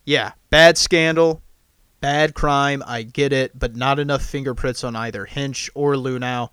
Yeah, 0.06 0.32
bad 0.50 0.78
scandal, 0.78 1.41
bad 2.00 2.34
crime, 2.34 2.82
I 2.88 3.04
get 3.04 3.34
it, 3.34 3.60
but 3.60 3.76
not 3.76 4.00
enough 4.00 4.24
fingerprints 4.24 4.86
on 4.86 4.96
either 4.96 5.26
Hinch 5.26 5.70
or 5.76 5.96
Luhnow 5.96 6.50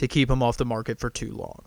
to 0.00 0.08
keep 0.08 0.30
him 0.30 0.42
off 0.42 0.56
the 0.56 0.64
market 0.64 0.98
for 0.98 1.10
too 1.10 1.30
long. 1.30 1.62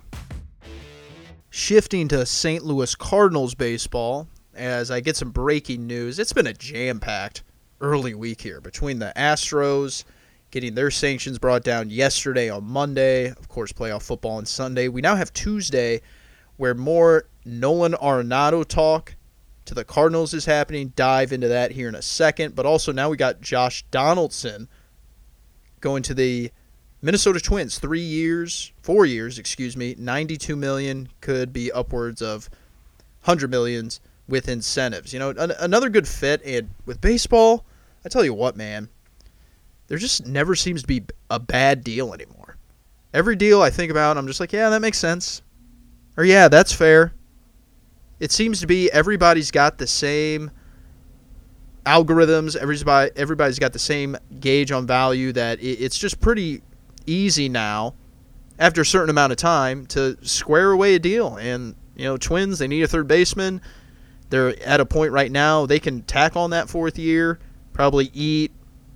Shifting 1.52 2.08
to 2.08 2.26
St. 2.26 2.65
Louis 2.65 2.96
Cardinals 2.96 3.54
baseball, 3.54 4.28
as 4.56 4.89
I 4.89 5.02
get 5.02 5.15
some 5.15 5.30
breaking 5.30 5.86
news, 5.86 6.17
it's 6.17 6.34
been 6.34 6.48
a 6.48 6.54
jam 6.54 7.00
packed 7.00 7.43
early 7.80 8.15
week 8.15 8.41
here 8.41 8.60
between 8.60 8.98
the 8.98 9.13
Astros 9.15 10.04
getting 10.50 10.74
their 10.74 10.89
sanctions 10.89 11.38
brought 11.38 11.63
down 11.63 11.91
yesterday 11.91 12.50
on 12.50 12.63
Monday. 12.63 13.28
Of 13.28 13.50
course, 13.50 13.72
playoff 13.72 14.02
football 14.02 14.38
on 14.38 14.48
Sunday. 14.48 14.88
We 14.88 15.02
now 15.02 15.15
have 15.15 15.32
Tuesday 15.34 16.02
where 16.58 16.74
more 16.74 17.28
Nolan 17.46 17.93
Arenado 17.93 18.67
talk 18.67 19.15
to 19.65 19.76
the 19.76 19.84
Cardinals 19.84 20.34
is 20.34 20.46
happening. 20.46 20.93
Dive 20.96 21.34
into 21.34 21.50
that 21.50 21.72
here 21.72 21.88
in 21.88 21.96
a 21.96 22.02
second. 22.02 22.56
But 22.56 22.65
also 22.65 22.91
now 22.91 23.10
we 23.10 23.17
got 23.17 23.41
Josh 23.41 23.84
Donaldson 23.91 24.69
going 25.82 26.02
to 26.02 26.15
the 26.15 26.52
Minnesota 27.03 27.41
Twins. 27.41 27.77
Three 27.79 27.99
years, 27.99 28.71
four 28.81 29.05
years, 29.05 29.37
excuse 29.37 29.75
me, 29.75 29.93
92 29.99 30.55
million 30.55 31.09
could 31.19 31.51
be 31.51 31.69
upwards 31.69 32.21
of 32.21 32.49
100 33.25 33.51
millions 33.51 33.99
with 34.27 34.47
incentives. 34.47 35.11
You 35.11 35.19
know, 35.19 35.29
an- 35.31 35.51
another 35.59 35.89
good 35.89 36.07
fit. 36.07 36.41
And 36.45 36.69
with 36.85 37.01
baseball, 37.01 37.65
I 38.05 38.09
tell 38.09 38.23
you 38.23 38.33
what, 38.33 38.55
man, 38.55 38.87
there 39.87 39.97
just 39.97 40.25
never 40.25 40.55
seems 40.55 40.81
to 40.81 40.87
be 40.87 41.03
a 41.29 41.39
bad 41.39 41.83
deal 41.83 42.13
anymore. 42.13 42.55
Every 43.13 43.35
deal 43.35 43.61
I 43.61 43.69
think 43.69 43.91
about, 43.91 44.17
I'm 44.17 44.25
just 44.25 44.39
like, 44.39 44.53
yeah, 44.53 44.69
that 44.69 44.81
makes 44.81 44.97
sense. 44.97 45.41
Or 46.15 46.23
yeah, 46.23 46.47
that's 46.47 46.71
fair. 46.71 47.13
It 48.21 48.31
seems 48.31 48.61
to 48.61 48.67
be 48.67 48.89
everybody's 48.93 49.51
got 49.51 49.77
the 49.77 49.87
same 49.87 50.51
algorithms. 51.85 52.55
Everybody, 52.55 53.11
everybody's 53.17 53.59
got 53.59 53.73
the 53.73 53.79
same 53.79 54.15
gauge 54.39 54.71
on 54.71 54.87
value. 54.87 55.33
That 55.33 55.61
it's 55.61 55.97
just 55.97 56.21
pretty 56.21 56.61
easy 57.05 57.49
now, 57.49 57.95
after 58.59 58.81
a 58.81 58.85
certain 58.85 59.09
amount 59.09 59.31
of 59.31 59.37
time, 59.37 59.85
to 59.87 60.17
square 60.21 60.71
away 60.71 60.95
a 60.95 60.99
deal. 60.99 61.37
And 61.37 61.75
you 61.95 62.05
know, 62.05 62.17
Twins, 62.17 62.59
they 62.59 62.67
need 62.67 62.83
a 62.83 62.87
third 62.87 63.07
baseman. 63.07 63.61
They're 64.29 64.59
at 64.65 64.79
a 64.79 64.85
point 64.85 65.11
right 65.11 65.31
now 65.31 65.65
they 65.65 65.79
can 65.79 66.01
tack 66.03 66.35
on 66.35 66.49
that 66.51 66.69
fourth 66.69 66.97
year, 66.97 67.39
probably 67.71 68.09
eat 68.13 68.51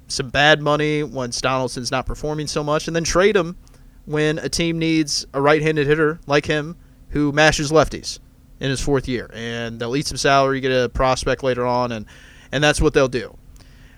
some 0.08 0.30
bad 0.30 0.62
money 0.62 1.04
once 1.04 1.40
Donaldson's 1.42 1.92
not 1.92 2.06
performing 2.06 2.48
so 2.48 2.64
much, 2.64 2.88
and 2.88 2.96
then 2.96 3.04
trade 3.04 3.36
him 3.36 3.58
when 4.06 4.40
a 4.40 4.50
team 4.50 4.80
needs 4.80 5.28
a 5.34 5.42
right-handed 5.42 5.86
hitter 5.86 6.20
like 6.28 6.46
him 6.46 6.78
who 7.10 7.32
mashes 7.32 7.72
lefties 7.72 8.20
in 8.60 8.70
his 8.70 8.82
fourth 8.82 9.08
year, 9.08 9.30
and 9.34 9.80
they'll 9.80 9.96
eat 9.96 10.08
some 10.08 10.18
salary, 10.18 10.60
get 10.60 10.72
a 10.72 10.90
prospect 10.90 11.44
later 11.44 11.66
on, 11.66 11.92
and 11.92 12.06
and 12.52 12.64
that's 12.64 12.82
what 12.82 12.94
they'll 12.94 13.08
do. 13.08 13.38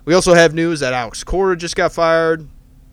We 0.06 0.14
also 0.14 0.34
have 0.34 0.54
news 0.54 0.80
that 0.80 0.94
Alex 0.94 1.24
Cora 1.24 1.56
just 1.56 1.76
got 1.76 1.94
fired. 1.94 2.48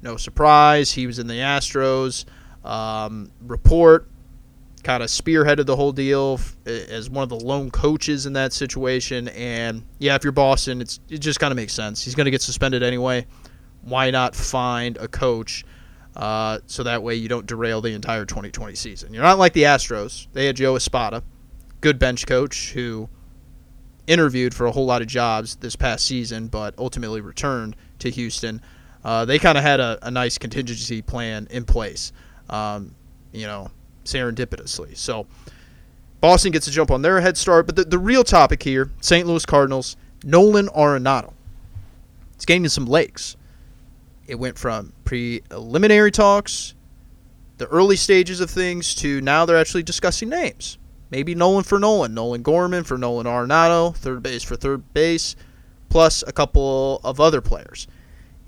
No 0.07 0.17
surprise, 0.17 0.93
he 0.93 1.05
was 1.09 1.19
in 1.19 1.27
the 1.27 1.35
Astros. 1.35 2.27
Um, 2.65 3.33
report 3.43 4.09
kind 4.85 5.03
of 5.03 5.09
spearheaded 5.09 5.67
the 5.67 5.75
whole 5.75 5.91
deal 5.91 6.39
as 6.65 7.11
one 7.11 7.25
of 7.25 7.29
the 7.29 7.41
lone 7.41 7.73
coaches 7.73 8.25
in 8.25 8.33
that 8.35 8.53
situation. 8.53 9.27
And 9.31 9.83
yeah, 9.99 10.15
if 10.15 10.23
you're 10.23 10.33
Boston, 10.33 10.81
it's 10.81 11.01
it 11.09 11.19
just 11.19 11.41
kind 11.41 11.51
of 11.51 11.57
makes 11.57 11.73
sense. 11.73 12.05
He's 12.05 12.15
going 12.15 12.27
to 12.27 12.31
get 12.31 12.41
suspended 12.41 12.85
anyway. 12.85 13.27
Why 13.83 14.13
not 14.13 14.37
find 14.37 14.97
a 14.99 15.09
coach 15.09 15.65
uh, 16.15 16.61
so 16.67 16.85
that 16.85 17.03
way 17.03 17.17
you 17.17 17.29
don't 17.29 17.45
derail 17.45 17.81
the 17.81 17.93
entire 17.93 18.25
2020 18.25 18.77
season? 18.77 19.13
You're 19.13 19.25
not 19.25 19.41
like 19.41 19.55
the 19.55 19.65
Astros. 19.65 20.29
They 20.35 20.47
had 20.47 20.55
Joe 20.55 20.77
Espada, 20.77 21.25
good 21.81 21.99
bench 21.99 22.29
coach 22.29 22.71
who 22.75 23.09
interviewed 24.07 24.55
for 24.55 24.67
a 24.67 24.71
whole 24.71 24.87
lot 24.87 25.03
of 25.03 25.09
jobs 25.09 25.57
this 25.57 25.75
past 25.75 26.07
season, 26.07 26.47
but 26.47 26.75
ultimately 26.79 27.21
returned 27.21 27.75
to 27.99 28.09
Houston. 28.09 28.63
Uh, 29.07 29.25
they 29.25 29.39
kind 29.39 29.57
of 29.57 29.63
had 29.63 29.79
a, 29.79 29.97
a, 30.03 30.11
nice 30.11 30.37
contingency 30.37 31.01
plan 31.01 31.47
in 31.53 31.65
place. 31.65 32.13
Um, 32.51 32.93
you 33.33 33.47
know, 33.47 33.71
serendipitously. 34.05 34.97
So 34.97 35.29
Boston 36.21 36.51
gets 36.51 36.67
a 36.67 36.73
jump 36.73 36.91
on 36.91 37.03
their 37.03 37.21
head 37.21 37.37
start. 37.37 37.67
But 37.67 37.77
the, 37.77 37.85
the 37.85 38.01
real 38.01 38.25
topic 38.25 38.65
here 38.65 38.91
St. 39.01 39.25
Louis 39.25 39.47
Cardinals, 39.47 39.97
Nolan 40.25 40.67
Arenado. 40.71 41.35
It's 42.35 42.45
gaining 42.45 42.69
some 42.69 42.87
legs. 42.87 43.37
It 44.27 44.41
went 44.41 44.59
from 44.59 44.93
preliminary 45.05 46.11
talks, 46.11 46.75
the 47.59 47.69
early 47.69 47.95
stages 47.95 48.41
of 48.41 48.51
things, 48.51 48.93
to 48.97 49.21
now 49.21 49.47
they're 49.47 49.57
actually 49.57 49.85
discussing 49.85 50.31
names. 50.31 50.79
Maybe 51.13 51.37
Nolan 51.37 51.63
for 51.63 51.79
Nolan, 51.79 52.13
Nolan 52.13 52.43
Gorman 52.43 52.83
for 52.83 52.99
Nolan 52.99 53.27
Arenado, 53.27 53.95
third 53.95 54.25
base 54.25 54.43
for 54.43 54.57
third 54.57 54.93
base, 54.93 55.37
plus 55.91 56.25
a 56.27 56.33
couple 56.33 57.01
of 57.05 57.21
other 57.21 57.41
players. 57.41 57.87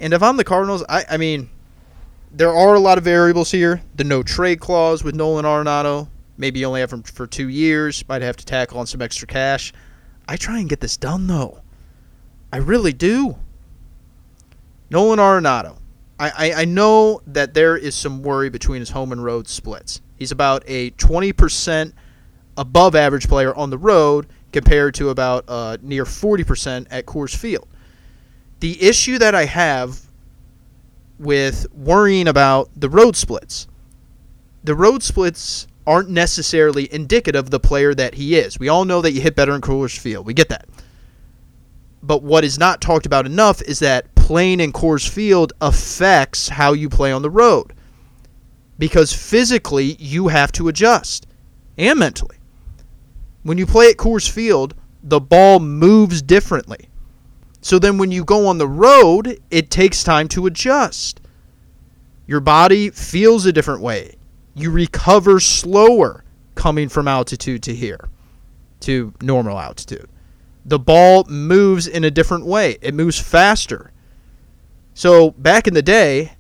And 0.01 0.13
if 0.13 0.23
I'm 0.23 0.37
the 0.37 0.45
Cardinals, 0.45 0.85
I, 0.89 1.05
I 1.11 1.17
mean, 1.17 1.51
there 2.31 2.53
are 2.53 2.75
a 2.75 2.81
lot 2.81 2.99
of 2.99 3.05
variables 3.05 3.51
here. 3.51 3.83
The 3.97 4.05
no 4.05 4.23
trade 4.23 4.61
clause 4.61 5.03
with 5.03 5.15
Nolan 5.15 5.45
Arenado. 5.45 6.09
Maybe 6.37 6.61
you 6.61 6.67
only 6.67 6.81
have 6.81 6.93
him 6.93 7.03
for 7.03 7.27
two 7.27 7.49
years. 7.49 8.05
Might 8.09 8.23
have 8.23 8.37
to 8.37 8.45
tackle 8.45 8.79
on 8.79 8.87
some 8.87 9.03
extra 9.03 9.27
cash. 9.27 9.73
I 10.29 10.37
try 10.37 10.59
and 10.59 10.69
get 10.69 10.81
this 10.81 10.97
done 10.97 11.27
though. 11.27 11.63
I 12.53 12.59
really 12.59 12.93
do. 12.93 13.37
Nolan 14.91 15.19
Arenado. 15.19 15.79
I, 16.19 16.31
I, 16.37 16.63
I 16.63 16.65
know 16.65 17.21
that 17.27 17.55
there 17.55 17.77
is 17.77 17.95
some 17.95 18.23
worry 18.23 18.51
between 18.51 18.81
his 18.81 18.91
home 18.91 19.13
and 19.13 19.23
road 19.23 19.49
splits. 19.49 20.01
He's 20.17 20.33
about 20.33 20.65
a 20.67 20.91
20% 20.93 21.93
above 22.57 22.95
average 22.95 23.29
player 23.29 23.55
on 23.55 23.71
the 23.71 23.79
road 23.79 24.27
compared 24.53 24.95
to 24.95 25.11
about 25.11 25.45
uh, 25.49 25.77
near 25.83 26.05
40% 26.05 26.87
at 26.91 27.07
Coors 27.07 27.37
Field. 27.37 27.69
The 28.61 28.83
issue 28.83 29.19
that 29.19 29.35
I 29.35 29.45
have 29.45 30.01
with 31.19 31.67
worrying 31.73 32.29
about 32.29 32.71
the 32.77 32.89
road 32.89 33.17
splits. 33.17 33.67
The 34.65 34.75
road 34.75 35.03
splits 35.03 35.67
aren't 35.87 36.11
necessarily 36.11 36.93
indicative 36.93 37.47
of 37.47 37.51
the 37.51 37.61
player 37.61 37.95
that 37.95 38.15
he 38.15 38.37
is. 38.37 38.59
We 38.59 38.69
all 38.69 38.85
know 38.85 39.01
that 39.01 39.13
you 39.13 39.21
hit 39.21 39.35
better 39.35 39.55
in 39.55 39.61
Coors 39.61 39.99
Field. 39.99 40.27
We 40.27 40.35
get 40.35 40.49
that. 40.51 40.69
But 42.03 42.23
what 42.23 42.45
is 42.45 42.59
not 42.59 42.81
talked 42.81 43.07
about 43.07 43.27
enough 43.27 43.63
is 43.63 43.79
that 43.81 44.15
playing 44.15 44.61
in 44.61 44.73
Coors 44.73 45.09
Field 45.09 45.53
affects 45.61 46.49
how 46.49 46.73
you 46.73 46.89
play 46.89 47.11
on 47.11 47.23
the 47.23 47.31
road. 47.31 47.73
Because 48.79 49.13
physically, 49.13 49.97
you 49.99 50.29
have 50.29 50.53
to 50.53 50.69
adjust 50.69 51.27
and 51.77 51.99
mentally. 51.99 52.37
When 53.43 53.57
you 53.57 53.67
play 53.67 53.89
at 53.89 53.97
Coors 53.97 54.29
Field, 54.29 54.75
the 55.03 55.21
ball 55.21 55.59
moves 55.59 56.21
differently. 56.21 56.88
So 57.61 57.79
then 57.79 57.99
when 57.99 58.11
you 58.11 58.25
go 58.25 58.47
on 58.47 58.59
the 58.59 58.69
road, 58.69 59.41
it 59.51 59.71
takes 59.71 60.05
time 60.05 60.29
to 60.29 60.47
adjust. 60.47 61.21
Your 62.27 62.41
body 62.41 62.91
feels 62.91 63.47
a 63.47 63.53
different 63.53 63.81
way. 63.81 64.17
You 64.55 64.71
recover 64.71 65.41
slower 65.41 66.25
coming 66.55 66.89
from 66.89 67.09
altitude 67.09 67.63
to 67.65 67.75
here, 67.75 68.09
to 68.81 69.15
normal 69.23 69.59
altitude. 69.59 70.09
The 70.65 70.79
ball 70.79 71.25
moves 71.29 71.87
in 71.87 72.05
a 72.05 72.11
different 72.11 72.45
way, 72.45 72.77
it 72.83 72.95
moves 72.95 73.19
faster. 73.19 73.93
So, 74.95 75.31
back 75.31 75.69
in 75.69 75.75
the 75.75 75.83
day, 75.83 76.33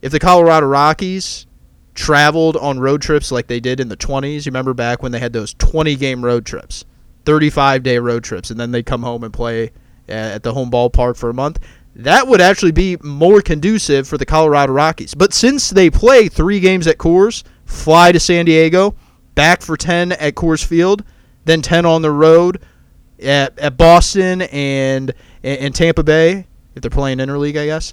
if 0.00 0.12
the 0.12 0.20
Colorado 0.20 0.66
Rockies 0.66 1.46
traveled 1.94 2.56
on 2.56 2.78
road 2.78 3.02
trips 3.02 3.30
like 3.30 3.48
they 3.48 3.60
did 3.60 3.80
in 3.80 3.88
the 3.88 3.96
20s, 3.96 4.46
you 4.46 4.50
remember 4.50 4.72
back 4.72 5.02
when 5.02 5.12
they 5.12 5.18
had 5.18 5.32
those 5.32 5.52
20 5.54 5.96
game 5.96 6.24
road 6.24 6.46
trips, 6.46 6.84
35 7.24 7.82
day 7.82 7.98
road 7.98 8.24
trips, 8.24 8.50
and 8.50 8.58
then 8.58 8.70
they 8.70 8.82
come 8.82 9.02
home 9.02 9.24
and 9.24 9.32
play 9.34 9.72
at 10.10 10.42
the 10.42 10.52
home 10.52 10.70
ballpark 10.70 11.16
for 11.16 11.30
a 11.30 11.34
month 11.34 11.60
that 11.96 12.26
would 12.26 12.40
actually 12.40 12.72
be 12.72 12.96
more 13.02 13.42
conducive 13.42 14.06
for 14.06 14.16
the 14.16 14.26
Colorado 14.26 14.72
Rockies. 14.72 15.14
But 15.14 15.32
since 15.32 15.70
they 15.70 15.90
play 15.90 16.28
three 16.28 16.60
games 16.60 16.86
at 16.86 16.98
Coors, 16.98 17.42
fly 17.64 18.12
to 18.12 18.20
San 18.20 18.44
Diego, 18.44 18.94
back 19.34 19.62
for 19.62 19.76
10 19.76 20.12
at 20.12 20.34
Coors 20.34 20.64
Field, 20.64 21.04
then 21.44 21.62
10 21.62 21.84
on 21.86 22.02
the 22.02 22.10
road 22.10 22.62
at, 23.22 23.58
at 23.58 23.76
Boston 23.76 24.42
and, 24.42 25.12
and 25.42 25.74
Tampa 25.74 26.02
Bay, 26.02 26.46
if 26.74 26.82
they're 26.82 26.90
playing 26.90 27.18
interleague, 27.18 27.58
I 27.58 27.66
guess, 27.66 27.92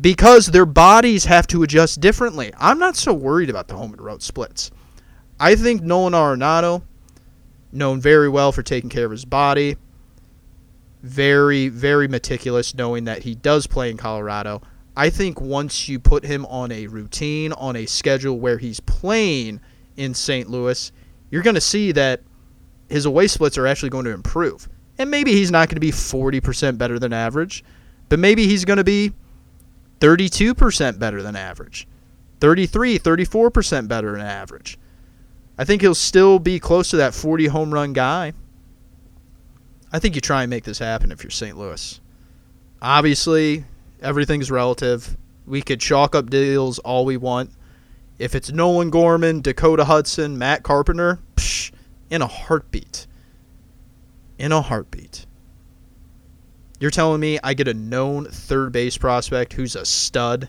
because 0.00 0.46
their 0.46 0.66
bodies 0.66 1.26
have 1.26 1.46
to 1.48 1.62
adjust 1.62 2.00
differently. 2.00 2.52
I'm 2.58 2.78
not 2.78 2.96
so 2.96 3.12
worried 3.12 3.50
about 3.50 3.68
the 3.68 3.74
home 3.74 3.92
and 3.92 4.00
road 4.00 4.22
splits. 4.22 4.70
I 5.38 5.54
think 5.54 5.82
Nolan 5.82 6.14
Arenado, 6.14 6.82
known 7.72 8.00
very 8.00 8.28
well 8.28 8.52
for 8.52 8.62
taking 8.62 8.90
care 8.90 9.04
of 9.04 9.10
his 9.10 9.24
body, 9.24 9.76
very, 11.02 11.68
very 11.68 12.08
meticulous, 12.08 12.74
knowing 12.74 13.04
that 13.04 13.22
he 13.22 13.34
does 13.34 13.66
play 13.66 13.90
in 13.90 13.96
Colorado. 13.96 14.62
I 14.96 15.10
think 15.10 15.40
once 15.40 15.88
you 15.88 15.98
put 15.98 16.24
him 16.24 16.46
on 16.46 16.70
a 16.70 16.86
routine, 16.86 17.52
on 17.52 17.76
a 17.76 17.86
schedule 17.86 18.38
where 18.38 18.58
he's 18.58 18.80
playing 18.80 19.60
in 19.96 20.14
St. 20.14 20.48
Louis, 20.48 20.92
you're 21.30 21.42
going 21.42 21.54
to 21.54 21.60
see 21.60 21.92
that 21.92 22.20
his 22.88 23.06
away 23.06 23.26
splits 23.26 23.58
are 23.58 23.66
actually 23.66 23.88
going 23.88 24.04
to 24.04 24.12
improve. 24.12 24.68
And 24.98 25.10
maybe 25.10 25.32
he's 25.32 25.50
not 25.50 25.68
going 25.68 25.76
to 25.76 25.80
be 25.80 25.90
40% 25.90 26.76
better 26.76 26.98
than 26.98 27.12
average, 27.12 27.64
but 28.08 28.18
maybe 28.18 28.46
he's 28.46 28.64
going 28.64 28.76
to 28.76 28.84
be 28.84 29.12
32% 30.00 30.98
better 30.98 31.22
than 31.22 31.34
average, 31.34 31.88
33, 32.40 32.98
34% 32.98 33.88
better 33.88 34.12
than 34.12 34.20
average. 34.20 34.78
I 35.56 35.64
think 35.64 35.80
he'll 35.80 35.94
still 35.94 36.38
be 36.38 36.60
close 36.60 36.90
to 36.90 36.96
that 36.96 37.14
40 37.14 37.46
home 37.46 37.72
run 37.72 37.92
guy. 37.92 38.34
I 39.92 39.98
think 39.98 40.14
you 40.14 40.22
try 40.22 40.42
and 40.42 40.50
make 40.50 40.64
this 40.64 40.78
happen 40.78 41.12
if 41.12 41.22
you're 41.22 41.30
St. 41.30 41.56
Louis. 41.56 42.00
Obviously, 42.80 43.64
everything's 44.00 44.50
relative. 44.50 45.16
We 45.46 45.60
could 45.60 45.80
chalk 45.80 46.14
up 46.14 46.30
deals 46.30 46.78
all 46.78 47.04
we 47.04 47.18
want. 47.18 47.50
If 48.18 48.34
it's 48.34 48.50
Nolan 48.50 48.90
Gorman, 48.90 49.42
Dakota 49.42 49.84
Hudson, 49.84 50.38
Matt 50.38 50.62
Carpenter, 50.62 51.18
psh, 51.36 51.72
in 52.08 52.22
a 52.22 52.26
heartbeat. 52.26 53.06
In 54.38 54.52
a 54.52 54.62
heartbeat. 54.62 55.26
You're 56.80 56.90
telling 56.90 57.20
me 57.20 57.38
I 57.44 57.54
get 57.54 57.68
a 57.68 57.74
known 57.74 58.24
third 58.24 58.72
base 58.72 58.96
prospect 58.96 59.52
who's 59.52 59.76
a 59.76 59.84
stud, 59.84 60.48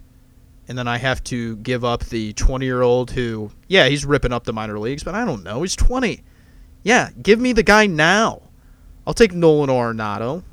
and 0.67 0.77
then 0.77 0.87
I 0.87 0.97
have 0.97 1.23
to 1.25 1.57
give 1.57 1.83
up 1.83 2.05
the 2.05 2.31
20 2.33 2.65
year 2.65 2.81
old 2.81 3.11
who, 3.11 3.51
yeah, 3.67 3.87
he's 3.89 4.05
ripping 4.05 4.31
up 4.31 4.45
the 4.45 4.53
minor 4.53 4.79
leagues, 4.79 5.03
but 5.03 5.15
I 5.15 5.25
don't 5.25 5.43
know. 5.43 5.61
He's 5.61 5.75
20. 5.75 6.23
Yeah, 6.83 7.09
give 7.21 7.39
me 7.39 7.51
the 7.51 7.63
guy 7.63 7.87
now. 7.87 8.42
I'll 9.05 9.13
take 9.13 9.33
Nolan 9.33 9.69
Arenado. 9.69 10.43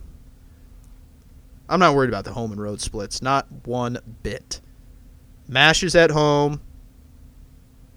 I'm 1.69 1.79
not 1.79 1.95
worried 1.95 2.11
about 2.11 2.25
the 2.25 2.33
home 2.33 2.51
and 2.51 2.61
road 2.61 2.81
splits, 2.81 3.23
not 3.23 3.47
one 3.65 3.99
bit. 4.23 4.61
Mash 5.47 5.83
is 5.83 5.95
at 5.95 6.11
home. 6.11 6.61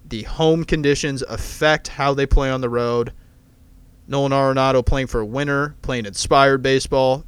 The 0.06 0.22
home 0.22 0.64
conditions 0.64 1.22
affect 1.22 1.88
how 1.88 2.14
they 2.14 2.26
play 2.26 2.50
on 2.50 2.60
the 2.60 2.68
road. 2.68 3.12
Nolan 4.06 4.32
Arenado 4.32 4.84
playing 4.84 5.08
for 5.08 5.20
a 5.20 5.26
winner, 5.26 5.74
playing 5.82 6.06
inspired 6.06 6.62
baseball. 6.62 7.24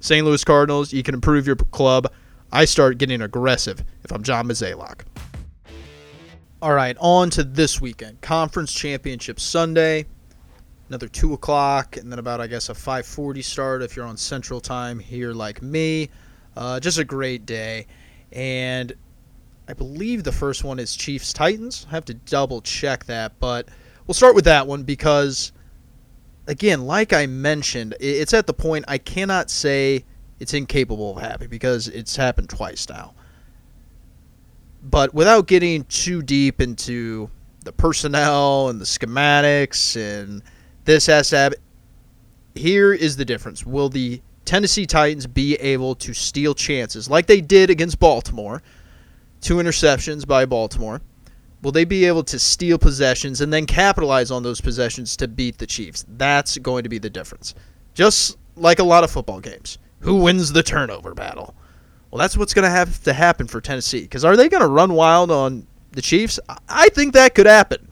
St. 0.00 0.24
Louis 0.26 0.42
Cardinals, 0.42 0.92
you 0.92 1.02
can 1.02 1.14
improve 1.14 1.46
your 1.46 1.56
club. 1.56 2.10
I 2.50 2.64
start 2.64 2.98
getting 2.98 3.20
aggressive 3.20 3.84
if 4.02 4.10
I'm 4.10 4.22
John 4.22 4.48
Mozeliak. 4.48 5.02
All 6.62 6.72
right, 6.72 6.96
on 6.98 7.30
to 7.30 7.44
this 7.44 7.80
weekend. 7.80 8.20
Conference 8.22 8.72
Championship 8.72 9.38
Sunday 9.38 10.06
another 10.90 11.08
two 11.08 11.32
o'clock, 11.32 11.96
and 11.96 12.10
then 12.10 12.18
about 12.18 12.40
I 12.40 12.48
guess 12.48 12.68
a 12.68 12.74
5:40 12.74 13.42
start 13.42 13.82
if 13.82 13.96
you're 13.96 14.06
on 14.06 14.16
Central 14.16 14.60
Time 14.60 14.98
here 14.98 15.32
like 15.32 15.62
me. 15.62 16.10
Uh, 16.56 16.80
just 16.80 16.98
a 16.98 17.04
great 17.04 17.46
day, 17.46 17.86
and 18.32 18.92
I 19.68 19.72
believe 19.72 20.24
the 20.24 20.32
first 20.32 20.64
one 20.64 20.80
is 20.80 20.96
Chiefs 20.96 21.32
Titans. 21.32 21.86
I 21.88 21.92
have 21.92 22.04
to 22.06 22.14
double 22.14 22.60
check 22.60 23.04
that, 23.04 23.38
but 23.38 23.68
we'll 24.06 24.14
start 24.14 24.34
with 24.34 24.44
that 24.46 24.66
one 24.66 24.82
because, 24.82 25.52
again, 26.48 26.86
like 26.86 27.12
I 27.12 27.26
mentioned, 27.26 27.94
it's 28.00 28.34
at 28.34 28.48
the 28.48 28.52
point 28.52 28.84
I 28.88 28.98
cannot 28.98 29.48
say 29.48 30.04
it's 30.40 30.54
incapable 30.54 31.16
of 31.16 31.22
happening 31.22 31.50
because 31.50 31.86
it's 31.86 32.16
happened 32.16 32.50
twice 32.50 32.88
now. 32.88 33.14
But 34.82 35.14
without 35.14 35.46
getting 35.46 35.84
too 35.84 36.20
deep 36.22 36.60
into 36.60 37.30
the 37.62 37.72
personnel 37.72 38.70
and 38.70 38.80
the 38.80 38.86
schematics 38.86 39.94
and 39.94 40.42
this 40.84 41.08
to. 41.08 41.54
Here 42.54 42.92
is 42.92 43.16
the 43.16 43.24
difference. 43.24 43.64
Will 43.64 43.88
the 43.88 44.20
Tennessee 44.44 44.86
Titans 44.86 45.26
be 45.26 45.54
able 45.56 45.94
to 45.96 46.12
steal 46.12 46.54
chances 46.54 47.08
like 47.08 47.26
they 47.26 47.40
did 47.40 47.70
against 47.70 48.00
Baltimore? 48.00 48.62
Two 49.40 49.56
interceptions 49.56 50.26
by 50.26 50.44
Baltimore. 50.44 51.00
Will 51.62 51.72
they 51.72 51.84
be 51.84 52.06
able 52.06 52.24
to 52.24 52.38
steal 52.38 52.78
possessions 52.78 53.40
and 53.40 53.52
then 53.52 53.66
capitalize 53.66 54.30
on 54.30 54.42
those 54.42 54.60
possessions 54.60 55.16
to 55.18 55.28
beat 55.28 55.58
the 55.58 55.66
Chiefs? 55.66 56.04
That's 56.16 56.58
going 56.58 56.82
to 56.84 56.88
be 56.88 56.98
the 56.98 57.10
difference. 57.10 57.54
Just 57.94 58.38
like 58.56 58.78
a 58.78 58.84
lot 58.84 59.04
of 59.04 59.10
football 59.10 59.40
games. 59.40 59.78
Who 60.00 60.16
wins 60.16 60.52
the 60.52 60.62
turnover 60.62 61.14
battle? 61.14 61.54
Well, 62.10 62.18
that's 62.18 62.36
what's 62.36 62.54
going 62.54 62.64
to 62.64 62.70
have 62.70 63.02
to 63.04 63.12
happen 63.12 63.46
for 63.46 63.60
Tennessee. 63.60 64.02
Because 64.02 64.24
are 64.24 64.36
they 64.36 64.48
going 64.48 64.62
to 64.62 64.68
run 64.68 64.94
wild 64.94 65.30
on 65.30 65.66
the 65.92 66.02
Chiefs? 66.02 66.40
I 66.68 66.88
think 66.88 67.12
that 67.12 67.34
could 67.34 67.46
happen. 67.46 67.86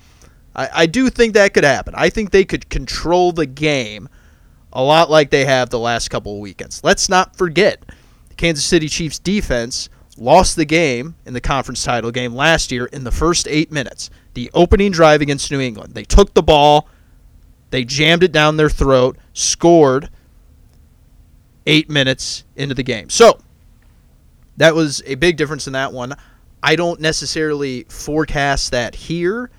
I, 0.58 0.70
I 0.74 0.86
do 0.86 1.08
think 1.08 1.34
that 1.34 1.54
could 1.54 1.64
happen. 1.64 1.94
I 1.96 2.10
think 2.10 2.32
they 2.32 2.44
could 2.44 2.68
control 2.68 3.30
the 3.30 3.46
game 3.46 4.08
a 4.72 4.82
lot 4.82 5.08
like 5.08 5.30
they 5.30 5.44
have 5.44 5.70
the 5.70 5.78
last 5.78 6.08
couple 6.08 6.34
of 6.34 6.40
weekends. 6.40 6.82
Let's 6.82 7.08
not 7.08 7.36
forget 7.36 7.84
the 8.28 8.34
Kansas 8.34 8.64
City 8.64 8.88
Chiefs 8.88 9.20
defense 9.20 9.88
lost 10.16 10.56
the 10.56 10.64
game 10.64 11.14
in 11.24 11.32
the 11.32 11.40
conference 11.40 11.84
title 11.84 12.10
game 12.10 12.34
last 12.34 12.72
year 12.72 12.86
in 12.86 13.04
the 13.04 13.12
first 13.12 13.46
eight 13.46 13.70
minutes. 13.70 14.10
The 14.34 14.50
opening 14.52 14.90
drive 14.90 15.20
against 15.20 15.50
New 15.52 15.60
England. 15.60 15.94
They 15.94 16.02
took 16.02 16.34
the 16.34 16.42
ball, 16.42 16.88
they 17.70 17.84
jammed 17.84 18.24
it 18.24 18.32
down 18.32 18.56
their 18.56 18.68
throat, 18.68 19.16
scored 19.32 20.10
eight 21.66 21.88
minutes 21.88 22.44
into 22.56 22.74
the 22.74 22.82
game. 22.82 23.10
So 23.10 23.38
that 24.56 24.74
was 24.74 25.02
a 25.06 25.14
big 25.14 25.36
difference 25.36 25.68
in 25.68 25.74
that 25.74 25.92
one. 25.92 26.16
I 26.64 26.74
don't 26.74 27.00
necessarily 27.00 27.84
forecast 27.84 28.72
that 28.72 28.96
here 28.96 29.50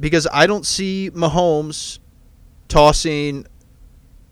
because 0.00 0.26
I 0.32 0.46
don't 0.46 0.66
see 0.66 1.10
Mahomes 1.12 1.98
tossing 2.68 3.46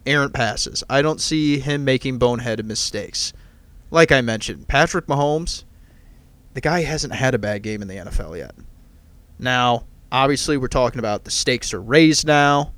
errant 0.04 0.32
passes. 0.32 0.84
I 0.88 1.02
don't 1.02 1.20
see 1.20 1.58
him 1.58 1.84
making 1.84 2.18
boneheaded 2.18 2.64
mistakes. 2.64 3.32
Like 3.90 4.12
I 4.12 4.20
mentioned, 4.20 4.68
Patrick 4.68 5.06
Mahomes, 5.06 5.64
the 6.54 6.60
guy 6.60 6.82
hasn't 6.82 7.14
had 7.14 7.34
a 7.34 7.38
bad 7.38 7.62
game 7.62 7.82
in 7.82 7.88
the 7.88 7.96
NFL 7.96 8.36
yet. 8.38 8.54
Now, 9.38 9.86
obviously, 10.10 10.56
we're 10.56 10.68
talking 10.68 10.98
about 10.98 11.24
the 11.24 11.30
stakes 11.30 11.74
are 11.74 11.80
raised 11.80 12.26
now. 12.26 12.72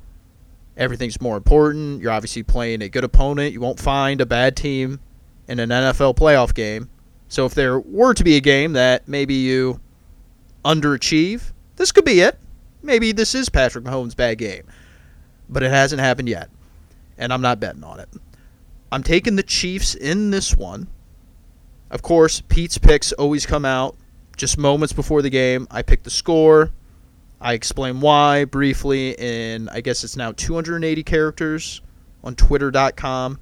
Everything's 0.76 1.20
more 1.20 1.36
important. 1.36 2.00
You're 2.00 2.12
obviously 2.12 2.42
playing 2.42 2.82
a 2.82 2.88
good 2.88 3.04
opponent. 3.04 3.52
You 3.52 3.60
won't 3.60 3.80
find 3.80 4.20
a 4.20 4.26
bad 4.26 4.56
team 4.56 5.00
in 5.48 5.58
an 5.58 5.70
NFL 5.70 6.16
playoff 6.16 6.54
game. 6.54 6.88
So 7.28 7.44
if 7.46 7.54
there 7.54 7.80
were 7.80 8.14
to 8.14 8.24
be 8.24 8.36
a 8.36 8.40
game 8.40 8.74
that 8.74 9.08
maybe 9.08 9.34
you 9.34 9.80
underachieve, 10.64 11.52
this 11.76 11.92
could 11.92 12.04
be 12.04 12.20
it 12.20 12.38
maybe 12.82 13.12
this 13.12 13.34
is 13.34 13.48
Patrick 13.48 13.84
Mahomes' 13.84 14.16
bad 14.16 14.38
game. 14.38 14.64
But 15.48 15.62
it 15.62 15.70
hasn't 15.70 16.00
happened 16.00 16.28
yet. 16.28 16.50
And 17.16 17.32
I'm 17.32 17.40
not 17.40 17.60
betting 17.60 17.84
on 17.84 18.00
it. 18.00 18.08
I'm 18.92 19.02
taking 19.02 19.36
the 19.36 19.42
Chiefs 19.42 19.94
in 19.94 20.30
this 20.30 20.56
one. 20.56 20.88
Of 21.90 22.02
course, 22.02 22.42
Pete's 22.48 22.78
picks 22.78 23.12
always 23.12 23.46
come 23.46 23.64
out 23.64 23.96
just 24.36 24.58
moments 24.58 24.92
before 24.92 25.22
the 25.22 25.30
game. 25.30 25.66
I 25.70 25.82
pick 25.82 26.02
the 26.02 26.10
score. 26.10 26.70
I 27.40 27.52
explain 27.52 28.00
why 28.00 28.44
briefly 28.44 29.14
in, 29.18 29.68
I 29.68 29.80
guess 29.80 30.02
it's 30.04 30.16
now 30.16 30.32
280 30.32 31.02
characters 31.02 31.82
on 32.24 32.34
twitter.com. 32.34 33.38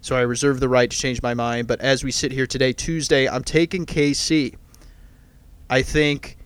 So 0.00 0.16
I 0.16 0.20
reserve 0.20 0.60
the 0.60 0.68
right 0.68 0.90
to 0.90 0.96
change 0.96 1.22
my 1.22 1.34
mind. 1.34 1.66
But 1.66 1.80
as 1.80 2.04
we 2.04 2.10
sit 2.10 2.32
here 2.32 2.46
today, 2.46 2.72
Tuesday, 2.72 3.28
I'm 3.28 3.44
taking 3.44 3.84
KC. 3.84 4.54
I 5.68 5.82
think 5.82 6.37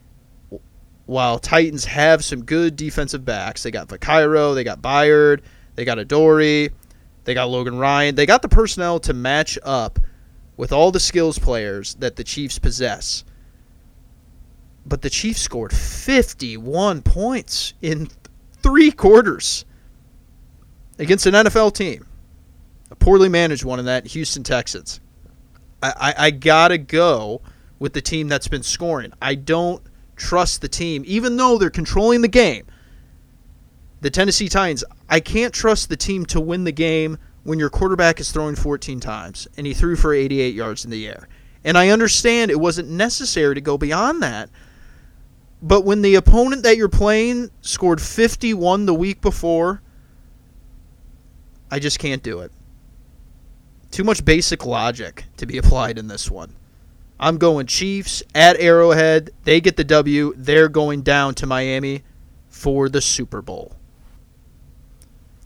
while 1.06 1.38
Titans 1.38 1.84
have 1.84 2.24
some 2.24 2.44
good 2.44 2.76
defensive 2.76 3.24
backs, 3.24 3.62
they 3.62 3.70
got 3.70 3.88
Vaccaro, 3.88 4.54
they 4.54 4.64
got 4.64 4.80
Byard, 4.80 5.40
they 5.74 5.84
got 5.84 5.98
Adoree, 5.98 6.70
they 7.24 7.34
got 7.34 7.48
Logan 7.48 7.78
Ryan, 7.78 8.14
they 8.14 8.26
got 8.26 8.42
the 8.42 8.48
personnel 8.48 9.00
to 9.00 9.12
match 9.12 9.58
up 9.62 9.98
with 10.56 10.72
all 10.72 10.90
the 10.90 11.00
skills 11.00 11.38
players 11.38 11.94
that 11.96 12.16
the 12.16 12.24
Chiefs 12.24 12.58
possess. 12.58 13.24
But 14.84 15.02
the 15.02 15.10
Chiefs 15.10 15.40
scored 15.40 15.72
51 15.72 17.02
points 17.02 17.74
in 17.82 18.08
three 18.62 18.90
quarters 18.90 19.64
against 20.98 21.26
an 21.26 21.34
NFL 21.34 21.74
team. 21.74 22.06
A 22.90 22.96
poorly 22.96 23.28
managed 23.28 23.64
one 23.64 23.78
in 23.78 23.86
that, 23.86 24.06
Houston 24.08 24.42
Texans. 24.42 25.00
I, 25.82 25.92
I, 25.96 26.14
I 26.26 26.30
got 26.30 26.68
to 26.68 26.78
go 26.78 27.40
with 27.78 27.92
the 27.92 28.00
team 28.00 28.28
that's 28.28 28.48
been 28.48 28.62
scoring. 28.62 29.12
I 29.20 29.34
don't 29.34 29.82
trust 30.22 30.60
the 30.60 30.68
team, 30.68 31.02
even 31.06 31.36
though 31.36 31.58
they're 31.58 31.68
controlling 31.68 32.22
the 32.22 32.28
game. 32.28 32.66
The 34.00 34.10
Tennessee 34.10 34.48
Titans, 34.48 34.84
I 35.08 35.20
can't 35.20 35.52
trust 35.52 35.88
the 35.88 35.96
team 35.96 36.24
to 36.26 36.40
win 36.40 36.64
the 36.64 36.72
game 36.72 37.18
when 37.42 37.58
your 37.58 37.70
quarterback 37.70 38.20
is 38.20 38.30
throwing 38.30 38.54
14 38.54 39.00
times 39.00 39.48
and 39.56 39.66
he 39.66 39.74
threw 39.74 39.96
for 39.96 40.14
88 40.14 40.54
yards 40.54 40.84
in 40.84 40.90
the 40.90 41.06
air. 41.06 41.28
And 41.64 41.76
I 41.76 41.90
understand 41.90 42.50
it 42.50 42.58
wasn't 42.58 42.88
necessary 42.88 43.54
to 43.54 43.60
go 43.60 43.76
beyond 43.76 44.22
that. 44.22 44.48
But 45.60 45.84
when 45.84 46.02
the 46.02 46.16
opponent 46.16 46.64
that 46.64 46.76
you're 46.76 46.88
playing 46.88 47.50
scored 47.60 48.00
51 48.00 48.86
the 48.86 48.94
week 48.94 49.20
before, 49.20 49.82
I 51.70 51.78
just 51.78 51.98
can't 51.98 52.22
do 52.22 52.40
it. 52.40 52.50
Too 53.92 54.02
much 54.04 54.24
basic 54.24 54.66
logic 54.66 55.24
to 55.36 55.46
be 55.46 55.58
applied 55.58 55.98
in 55.98 56.08
this 56.08 56.30
one. 56.30 56.56
I'm 57.22 57.38
going 57.38 57.68
Chiefs 57.68 58.24
at 58.34 58.56
Arrowhead. 58.58 59.30
They 59.44 59.60
get 59.60 59.76
the 59.76 59.84
W. 59.84 60.34
They're 60.36 60.68
going 60.68 61.02
down 61.02 61.36
to 61.36 61.46
Miami 61.46 62.02
for 62.48 62.88
the 62.88 63.00
Super 63.00 63.40
Bowl. 63.40 63.76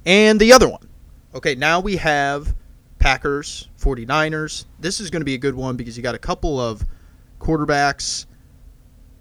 And 0.06 0.40
the 0.40 0.54
other 0.54 0.70
one. 0.70 0.88
Okay, 1.34 1.54
now 1.54 1.80
we 1.80 1.96
have 1.96 2.54
Packers, 2.98 3.68
49ers. 3.78 4.64
This 4.80 5.00
is 5.00 5.10
going 5.10 5.20
to 5.20 5.26
be 5.26 5.34
a 5.34 5.38
good 5.38 5.54
one 5.54 5.76
because 5.76 5.98
you 5.98 6.02
got 6.02 6.14
a 6.14 6.18
couple 6.18 6.58
of 6.58 6.82
quarterbacks 7.40 8.24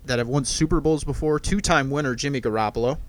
that 0.06 0.20
have 0.20 0.30
won 0.30 0.46
Super 0.46 0.80
Bowls 0.80 1.04
before. 1.04 1.42
Two 1.42 1.60
time 1.60 1.90
winner, 1.90 2.16
Jimmy 2.16 2.40
Garoppolo. 2.40 3.00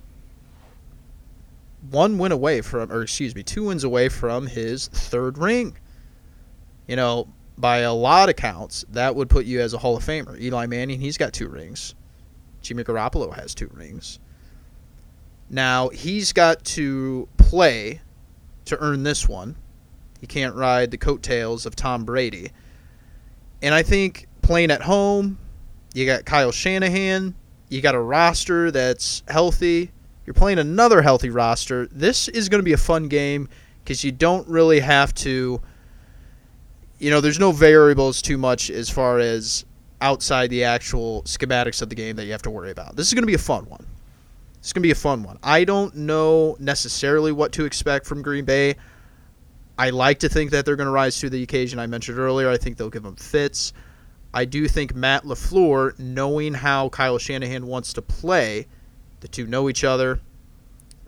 One 1.93 2.19
win 2.19 2.33
away 2.33 2.63
from, 2.63 2.91
or 2.91 3.03
excuse 3.03 3.33
me, 3.37 3.45
two 3.45 3.67
wins 3.67 3.85
away 3.85 4.09
from 4.09 4.49
his 4.49 4.89
third 4.89 5.39
ring. 5.39 5.79
You 6.89 6.97
know, 6.97 7.29
by 7.59 7.79
a 7.79 7.93
lot 7.93 8.29
of 8.29 8.37
counts, 8.37 8.85
that 8.91 9.15
would 9.15 9.29
put 9.29 9.47
you 9.47 9.61
as 9.61 9.75
a 9.75 9.79
Hall 9.79 9.97
of 9.97 10.05
Famer. 10.05 10.41
Eli 10.41 10.67
Manning, 10.67 11.01
he's 11.01 11.17
got 11.17 11.33
two 11.33 11.49
rings. 11.49 11.95
Jimmy 12.61 12.85
Garoppolo 12.85 13.35
has 13.35 13.55
two 13.55 13.71
rings. 13.73 14.19
Now, 15.49 15.89
he's 15.89 16.33
got 16.33 16.65
to 16.65 17.29
play 17.37 18.01
to 18.65 18.79
earn 18.81 19.05
this 19.05 19.29
one. 19.29 19.57
He 20.21 20.27
can't 20.27 20.55
ride 20.55 20.91
the 20.91 20.99
coattails 20.99 21.67
of 21.67 21.77
Tom 21.77 22.05
Brady. 22.05 22.51
And 23.63 23.75
I 23.75 23.83
think 23.83 24.27
playing 24.43 24.71
at 24.71 24.83
home, 24.83 25.39
you 25.95 26.05
got 26.05 26.25
Kyle 26.25 26.53
Shanahan, 26.53 27.35
you 27.69 27.81
got 27.81 27.95
a 27.95 28.01
roster 28.01 28.71
that's 28.71 29.23
healthy. 29.29 29.91
You're 30.25 30.35
playing 30.35 30.59
another 30.59 31.03
healthy 31.03 31.31
roster. 31.31 31.87
This 31.87 32.29
is 32.29 32.49
going 32.49 32.59
to 32.61 32.65
be 32.65 32.73
a 32.73 32.79
fun 32.79 33.09
game 33.09 33.49
because 33.83 34.03
you 34.03 34.13
don't 34.13 34.47
really 34.49 34.81
have 34.81 35.15
to 35.15 35.61
you 36.99 37.11
know, 37.11 37.21
there's 37.21 37.39
no 37.39 37.53
variables 37.53 38.23
too 38.23 38.39
much 38.39 38.71
as 38.71 38.89
far 38.89 39.19
as 39.19 39.65
outside 40.01 40.51
the 40.51 40.65
actual 40.65 41.23
schematics 41.23 41.83
of 41.83 41.89
the 41.89 41.95
game 41.95 42.17
that 42.17 42.25
you 42.25 42.33
have 42.33 42.43
to 42.43 42.51
worry 42.51 42.71
about. 42.71 42.97
This 42.97 43.07
is 43.09 43.15
going 43.15 43.23
to 43.23 43.27
be 43.27 43.35
a 43.35 43.39
fun 43.39 43.67
one. 43.67 43.87
It's 44.59 44.73
going 44.73 44.83
to 44.83 44.87
be 44.87 44.93
a 44.93 44.97
fun 44.97 45.23
one. 45.23 45.39
I 45.43 45.65
don't 45.65 45.95
know 45.95 46.57
necessarily 46.59 47.33
what 47.33 47.53
to 47.53 47.65
expect 47.65 48.07
from 48.07 48.23
Green 48.23 48.45
Bay. 48.45 48.77
I 49.79 49.91
like 49.91 50.19
to 50.21 50.29
think 50.29 50.51
that 50.51 50.65
they're 50.65 50.77
going 50.77 50.87
to 50.87 50.93
rise 50.93 51.21
to 51.21 51.31
the 51.31 51.43
occasion 51.43 51.79
I 51.79 51.87
mentioned 51.87 52.19
earlier. 52.19 52.49
I 52.49 52.57
think 52.57 52.77
they'll 52.77 52.91
give 52.91 53.03
them 53.03 53.17
fits. 53.17 53.73
I 54.33 54.45
do 54.45 54.67
think 54.69 54.95
Matt 54.95 55.25
LaFleur, 55.25 55.99
knowing 55.99 56.55
how 56.55 56.89
Kyle 56.89 57.19
Shanahan 57.19 57.67
wants 57.67 57.93
to 57.95 58.03
play, 58.03 58.67
the 59.21 59.29
two 59.29 59.47
know 59.47 59.69
each 59.69 59.85
other, 59.85 60.21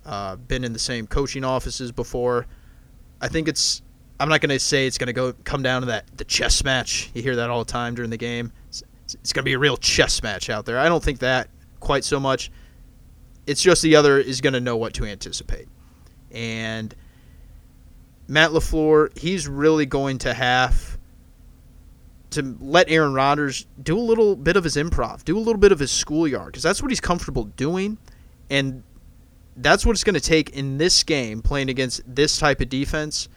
uh, 0.07 0.37
been 0.37 0.64
in 0.64 0.72
the 0.72 0.79
same 0.79 1.07
coaching 1.07 1.44
offices 1.44 1.92
before. 1.92 2.46
I 3.20 3.29
think 3.29 3.48
it's 3.48 3.83
I'm 4.21 4.29
not 4.29 4.41
going 4.41 4.51
to 4.51 4.59
say 4.59 4.87
it's 4.87 4.99
going 4.99 5.09
to 5.09 5.13
go 5.13 5.33
come 5.45 5.63
down 5.63 5.83
to 5.83 5.87
that 5.87 6.17
the 6.17 6.25
chess 6.25 6.65
match. 6.65 7.11
You 7.15 7.23
hear 7.23 7.37
that 7.37 7.51
all 7.51 7.65
the 7.65 7.73
time 7.73 7.95
during 7.95 8.11
the 8.11 8.17
game. 8.17 8.53
It's, 8.69 8.83
it's 9.05 9.33
going 9.33 9.43
to 9.43 9.49
be 9.49 9.55
a 9.55 9.59
real 9.59 9.77
chess 9.77 10.23
match 10.23 10.51
out 10.51 10.67
there. 10.67 10.79
I 10.79 10.89
don't 10.89 11.03
think 11.03 11.21
that 11.21 11.49
quite 11.81 12.05
so 12.05 12.19
much. 12.19 12.51
It's 13.47 13.63
just 13.63 13.81
the 13.83 13.97
other 13.97 14.19
is 14.19 14.41
going 14.41 14.53
to 14.53 14.61
know 14.61 14.77
what 14.77 14.95
to 14.95 15.05
anticipate. 15.05 15.69
And 16.31 16.95
Matt 18.27 18.51
LaFleur, 18.51 19.17
he's 19.17 19.49
really 19.49 19.87
going 19.87 20.19
to 20.19 20.35
have 20.35 20.99
to 22.31 22.57
let 22.61 22.91
Aaron 22.91 23.15
Rodgers 23.15 23.67
do 23.83 23.99
a 23.99 24.01
little 24.01 24.37
bit 24.37 24.57
of 24.57 24.65
his 24.65 24.77
improv, 24.77 25.25
do 25.25 25.39
a 25.39 25.41
little 25.41 25.59
bit 25.59 25.73
of 25.73 25.79
his 25.79 25.91
schoolyard, 25.91 26.49
because 26.49 26.63
that's 26.63 26.83
what 26.83 26.91
he's 26.91 27.01
comfortable 27.01 27.45
doing. 27.45 27.97
And 28.51 28.83
that's 29.57 29.87
what 29.87 29.93
it's 29.93 30.05
going 30.05 30.15
to 30.15 30.21
take 30.21 30.51
in 30.51 30.77
this 30.77 31.03
game, 31.03 31.41
playing 31.41 31.71
against 31.71 32.03
this 32.07 32.37
type 32.39 32.61
of 32.61 32.69
defense 32.69 33.29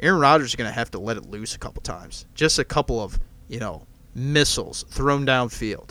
Aaron 0.00 0.20
Rodgers 0.20 0.48
is 0.48 0.56
going 0.56 0.68
to 0.68 0.74
have 0.74 0.90
to 0.92 0.98
let 0.98 1.16
it 1.16 1.26
loose 1.26 1.54
a 1.54 1.58
couple 1.58 1.82
times. 1.82 2.26
Just 2.34 2.58
a 2.58 2.64
couple 2.64 3.02
of, 3.02 3.20
you 3.48 3.60
know, 3.60 3.86
missiles 4.14 4.84
thrown 4.88 5.26
downfield. 5.26 5.90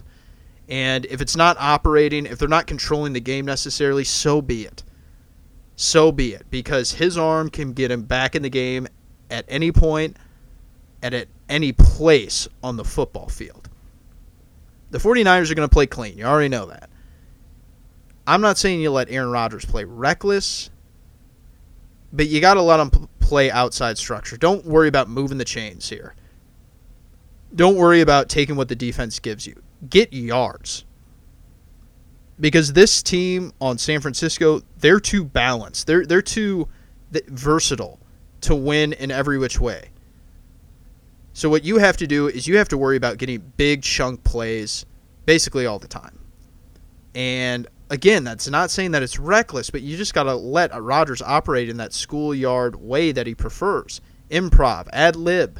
And 0.67 1.05
if 1.05 1.21
it's 1.21 1.35
not 1.35 1.57
operating, 1.59 2.25
if 2.25 2.37
they're 2.37 2.47
not 2.47 2.67
controlling 2.67 3.13
the 3.13 3.19
game 3.19 3.45
necessarily, 3.45 4.03
so 4.03 4.41
be 4.41 4.65
it. 4.65 4.83
So 5.75 6.11
be 6.11 6.33
it. 6.33 6.45
Because 6.49 6.93
his 6.93 7.17
arm 7.17 7.49
can 7.49 7.73
get 7.73 7.91
him 7.91 8.03
back 8.03 8.35
in 8.35 8.41
the 8.41 8.49
game 8.49 8.87
at 9.29 9.45
any 9.47 9.71
point 9.71 10.17
and 11.01 11.13
at 11.13 11.27
any 11.47 11.71
place 11.71 12.47
on 12.63 12.77
the 12.77 12.83
football 12.83 13.29
field. 13.29 13.69
The 14.91 14.97
49ers 14.97 15.51
are 15.51 15.55
going 15.55 15.69
to 15.69 15.73
play 15.73 15.85
clean. 15.85 16.17
You 16.17 16.25
already 16.25 16.49
know 16.49 16.65
that. 16.67 16.89
I'm 18.25 18.41
not 18.41 18.57
saying 18.57 18.81
you 18.81 18.91
let 18.91 19.09
Aaron 19.09 19.31
Rodgers 19.31 19.65
play 19.65 19.85
reckless, 19.85 20.69
but 22.11 22.27
you 22.27 22.41
got 22.41 22.55
to 22.55 22.61
let 22.61 22.79
him 22.79 23.09
play 23.29 23.51
outside 23.51 23.95
structure. 23.95 24.37
Don't 24.37 24.65
worry 24.65 24.87
about 24.87 25.07
moving 25.07 25.37
the 25.37 25.45
chains 25.45 25.87
here. 25.87 26.15
Don't 27.53 27.75
worry 27.75 28.01
about 28.01 28.27
taking 28.27 28.55
what 28.55 28.69
the 28.69 28.75
defense 28.75 29.19
gives 29.19 29.45
you. 29.45 29.61
Get 29.87 30.11
yards. 30.11 30.83
Because 32.39 32.73
this 32.73 33.03
team 33.03 33.53
on 33.61 33.77
San 33.77 34.01
Francisco, 34.01 34.61
they're 34.79 34.99
too 34.99 35.23
balanced. 35.23 35.85
They're 35.85 36.07
they're 36.07 36.23
too 36.23 36.67
versatile 37.27 37.99
to 38.41 38.55
win 38.55 38.93
in 38.93 39.11
every 39.11 39.37
which 39.37 39.59
way. 39.59 39.89
So 41.33 41.49
what 41.49 41.63
you 41.63 41.77
have 41.77 41.97
to 41.97 42.07
do 42.07 42.27
is 42.27 42.47
you 42.47 42.57
have 42.57 42.69
to 42.69 42.77
worry 42.77 42.97
about 42.97 43.19
getting 43.19 43.53
big 43.57 43.83
chunk 43.83 44.23
plays 44.23 44.87
basically 45.25 45.67
all 45.67 45.77
the 45.77 45.87
time. 45.87 46.17
And 47.13 47.67
again, 47.89 48.23
that's 48.23 48.47
not 48.47 48.71
saying 48.71 48.91
that 48.91 49.03
it's 49.03 49.19
reckless, 49.19 49.69
but 49.69 49.81
you 49.81 49.97
just 49.97 50.13
got 50.13 50.23
to 50.23 50.35
let 50.35 50.79
Rodgers 50.79 51.21
operate 51.21 51.69
in 51.69 51.77
that 51.77 51.93
schoolyard 51.93 52.75
way 52.75 53.11
that 53.11 53.27
he 53.27 53.35
prefers. 53.35 54.01
Improv, 54.29 54.87
ad 54.93 55.15
lib. 55.15 55.59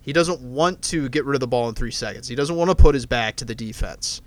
He 0.00 0.12
doesn't 0.12 0.40
want 0.40 0.82
to 0.82 1.08
get 1.08 1.24
rid 1.24 1.34
of 1.34 1.40
the 1.40 1.46
ball 1.46 1.68
in 1.68 1.74
three 1.74 1.90
seconds. 1.90 2.28
He 2.28 2.34
doesn't 2.34 2.56
want 2.56 2.70
to 2.70 2.74
put 2.74 2.94
his 2.94 3.06
back 3.06 3.36
to 3.36 3.44
the 3.44 3.54
defense. 3.54 4.20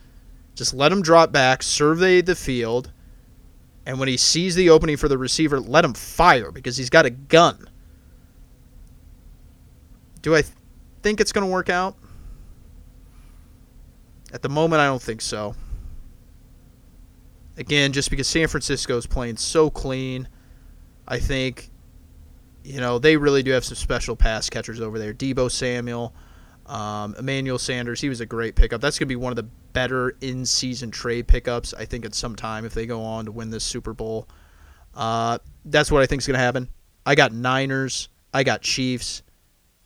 Just 0.55 0.73
let 0.73 0.91
him 0.91 1.03
drop 1.03 1.31
back, 1.31 1.61
survey 1.61 2.21
the 2.21 2.35
field, 2.35 2.91
and 3.85 3.99
when 3.99 4.07
he 4.07 4.17
sees 4.17 4.55
the 4.55 4.69
opening 4.69 4.97
for 4.97 5.07
the 5.07 5.17
receiver, 5.17 5.59
let 5.59 5.85
him 5.85 5.93
fire 5.93 6.51
because 6.51 6.77
he's 6.77 6.89
got 6.89 7.05
a 7.05 7.09
gun. 7.09 7.69
Do 10.21 10.35
I 10.35 10.41
th- 10.41 10.53
think 11.03 11.21
it's 11.21 11.31
going 11.31 11.45
to 11.45 11.51
work 11.51 11.69
out? 11.69 11.95
At 14.33 14.41
the 14.41 14.49
moment, 14.49 14.81
I 14.81 14.87
don't 14.87 15.01
think 15.01 15.21
so. 15.21 15.55
Again, 17.57 17.91
just 17.91 18.09
because 18.09 18.27
San 18.27 18.47
Francisco 18.47 18.97
is 18.97 19.07
playing 19.07 19.37
so 19.37 19.69
clean, 19.69 20.27
I 21.07 21.19
think, 21.19 21.71
you 22.63 22.79
know, 22.79 22.99
they 22.99 23.17
really 23.17 23.41
do 23.41 23.51
have 23.51 23.65
some 23.65 23.75
special 23.75 24.15
pass 24.15 24.49
catchers 24.49 24.79
over 24.79 24.99
there. 24.99 25.13
Deebo 25.13 25.49
Samuel, 25.49 26.13
um, 26.67 27.15
Emmanuel 27.17 27.57
Sanders, 27.57 27.99
he 27.99 28.09
was 28.09 28.21
a 28.21 28.25
great 28.25 28.55
pickup. 28.55 28.79
That's 28.79 28.99
going 28.99 29.07
to 29.07 29.11
be 29.11 29.15
one 29.15 29.31
of 29.31 29.37
the 29.37 29.49
better 29.73 30.15
in 30.21 30.45
season 30.45 30.91
trade 30.91 31.27
pickups, 31.27 31.73
I 31.73 31.85
think, 31.85 32.05
at 32.05 32.13
some 32.13 32.35
time 32.35 32.65
if 32.65 32.73
they 32.73 32.85
go 32.85 33.01
on 33.01 33.25
to 33.25 33.31
win 33.31 33.49
this 33.49 33.63
Super 33.63 33.93
Bowl. 33.93 34.27
Uh, 34.93 35.39
that's 35.65 35.91
what 35.91 36.03
I 36.03 36.05
think 36.05 36.21
is 36.21 36.27
going 36.27 36.37
to 36.37 36.43
happen. 36.43 36.69
I 37.05 37.15
got 37.15 37.31
Niners, 37.31 38.09
I 38.33 38.43
got 38.43 38.61
Chiefs, 38.61 39.23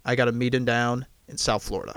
I 0.04 0.16
got 0.16 0.28
a 0.28 0.32
meeting 0.32 0.66
down 0.66 1.06
in 1.28 1.38
South 1.38 1.64
Florida. 1.64 1.96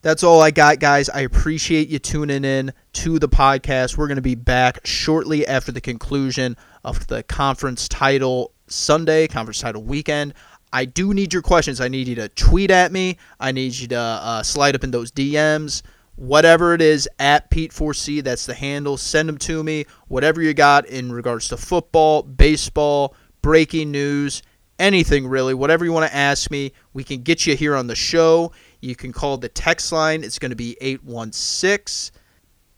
That's 0.00 0.22
all 0.22 0.40
I 0.40 0.52
got, 0.52 0.78
guys. 0.78 1.08
I 1.08 1.20
appreciate 1.20 1.88
you 1.88 1.98
tuning 1.98 2.44
in 2.44 2.72
to 2.98 3.20
the 3.20 3.28
podcast. 3.28 3.96
We're 3.96 4.08
going 4.08 4.16
to 4.16 4.22
be 4.22 4.34
back 4.34 4.84
shortly 4.84 5.46
after 5.46 5.70
the 5.70 5.80
conclusion 5.80 6.56
of 6.82 7.06
the 7.06 7.22
conference 7.22 7.86
title 7.86 8.50
Sunday, 8.66 9.28
conference 9.28 9.60
title 9.60 9.84
weekend. 9.84 10.34
I 10.72 10.84
do 10.84 11.14
need 11.14 11.32
your 11.32 11.42
questions. 11.42 11.80
I 11.80 11.86
need 11.86 12.08
you 12.08 12.16
to 12.16 12.28
tweet 12.30 12.72
at 12.72 12.90
me. 12.90 13.18
I 13.38 13.52
need 13.52 13.72
you 13.76 13.86
to 13.88 13.96
uh, 13.96 14.42
slide 14.42 14.74
up 14.74 14.82
in 14.82 14.90
those 14.90 15.12
DMs. 15.12 15.82
Whatever 16.16 16.74
it 16.74 16.82
is, 16.82 17.08
at 17.20 17.48
Pete4C, 17.52 18.24
that's 18.24 18.46
the 18.46 18.54
handle. 18.54 18.96
Send 18.96 19.28
them 19.28 19.38
to 19.38 19.62
me. 19.62 19.86
Whatever 20.08 20.42
you 20.42 20.52
got 20.52 20.84
in 20.86 21.12
regards 21.12 21.46
to 21.50 21.56
football, 21.56 22.24
baseball, 22.24 23.14
breaking 23.42 23.92
news, 23.92 24.42
anything 24.80 25.28
really, 25.28 25.54
whatever 25.54 25.84
you 25.84 25.92
want 25.92 26.10
to 26.10 26.16
ask 26.16 26.50
me, 26.50 26.72
we 26.94 27.04
can 27.04 27.22
get 27.22 27.46
you 27.46 27.54
here 27.54 27.76
on 27.76 27.86
the 27.86 27.94
show. 27.94 28.50
You 28.80 28.96
can 28.96 29.12
call 29.12 29.36
the 29.36 29.48
text 29.48 29.92
line. 29.92 30.24
It's 30.24 30.40
going 30.40 30.50
to 30.50 30.56
be 30.56 30.76
816 30.80 32.17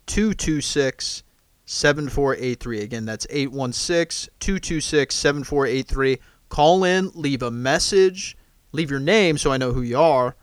226 0.07 1.23
7483. 1.67 2.81
Again, 2.81 3.05
that's 3.05 3.27
816 3.31 4.33
226 4.41 5.15
7483. 5.15 6.19
Call 6.49 6.83
in, 6.85 7.11
leave 7.15 7.43
a 7.43 7.51
message, 7.51 8.37
leave 8.73 8.91
your 8.91 9.01
name 9.01 9.39
so 9.39 9.53
I 9.53 9.57
know 9.57 9.73
who 9.73 9.83
you 9.83 9.99
are, 9.99 10.35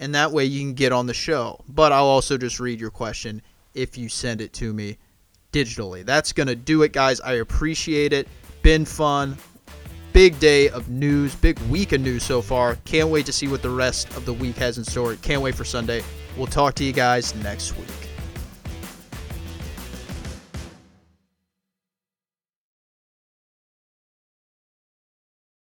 and 0.00 0.14
that 0.14 0.32
way 0.32 0.44
you 0.44 0.60
can 0.60 0.74
get 0.74 0.92
on 0.92 1.06
the 1.06 1.14
show. 1.14 1.64
But 1.68 1.92
I'll 1.92 2.06
also 2.06 2.36
just 2.36 2.58
read 2.58 2.80
your 2.80 2.90
question 2.90 3.42
if 3.74 3.96
you 3.96 4.08
send 4.08 4.40
it 4.40 4.52
to 4.54 4.72
me 4.72 4.98
digitally. 5.52 6.04
That's 6.04 6.32
going 6.32 6.48
to 6.48 6.56
do 6.56 6.82
it, 6.82 6.92
guys. 6.92 7.20
I 7.20 7.34
appreciate 7.34 8.12
it. 8.12 8.26
Been 8.62 8.84
fun. 8.84 9.36
Big 10.12 10.38
day 10.40 10.68
of 10.70 10.88
news, 10.88 11.34
big 11.36 11.58
week 11.70 11.92
of 11.92 12.00
news 12.00 12.24
so 12.24 12.42
far. 12.42 12.76
Can't 12.84 13.08
wait 13.08 13.24
to 13.26 13.32
see 13.32 13.46
what 13.46 13.62
the 13.62 13.70
rest 13.70 14.08
of 14.16 14.24
the 14.24 14.32
week 14.32 14.56
has 14.56 14.78
in 14.78 14.84
store. 14.84 15.14
Can't 15.16 15.42
wait 15.42 15.54
for 15.54 15.64
Sunday. 15.64 16.02
We'll 16.36 16.48
talk 16.48 16.74
to 16.74 16.84
you 16.84 16.92
guys 16.92 17.34
next 17.36 17.76
week. 17.76 18.07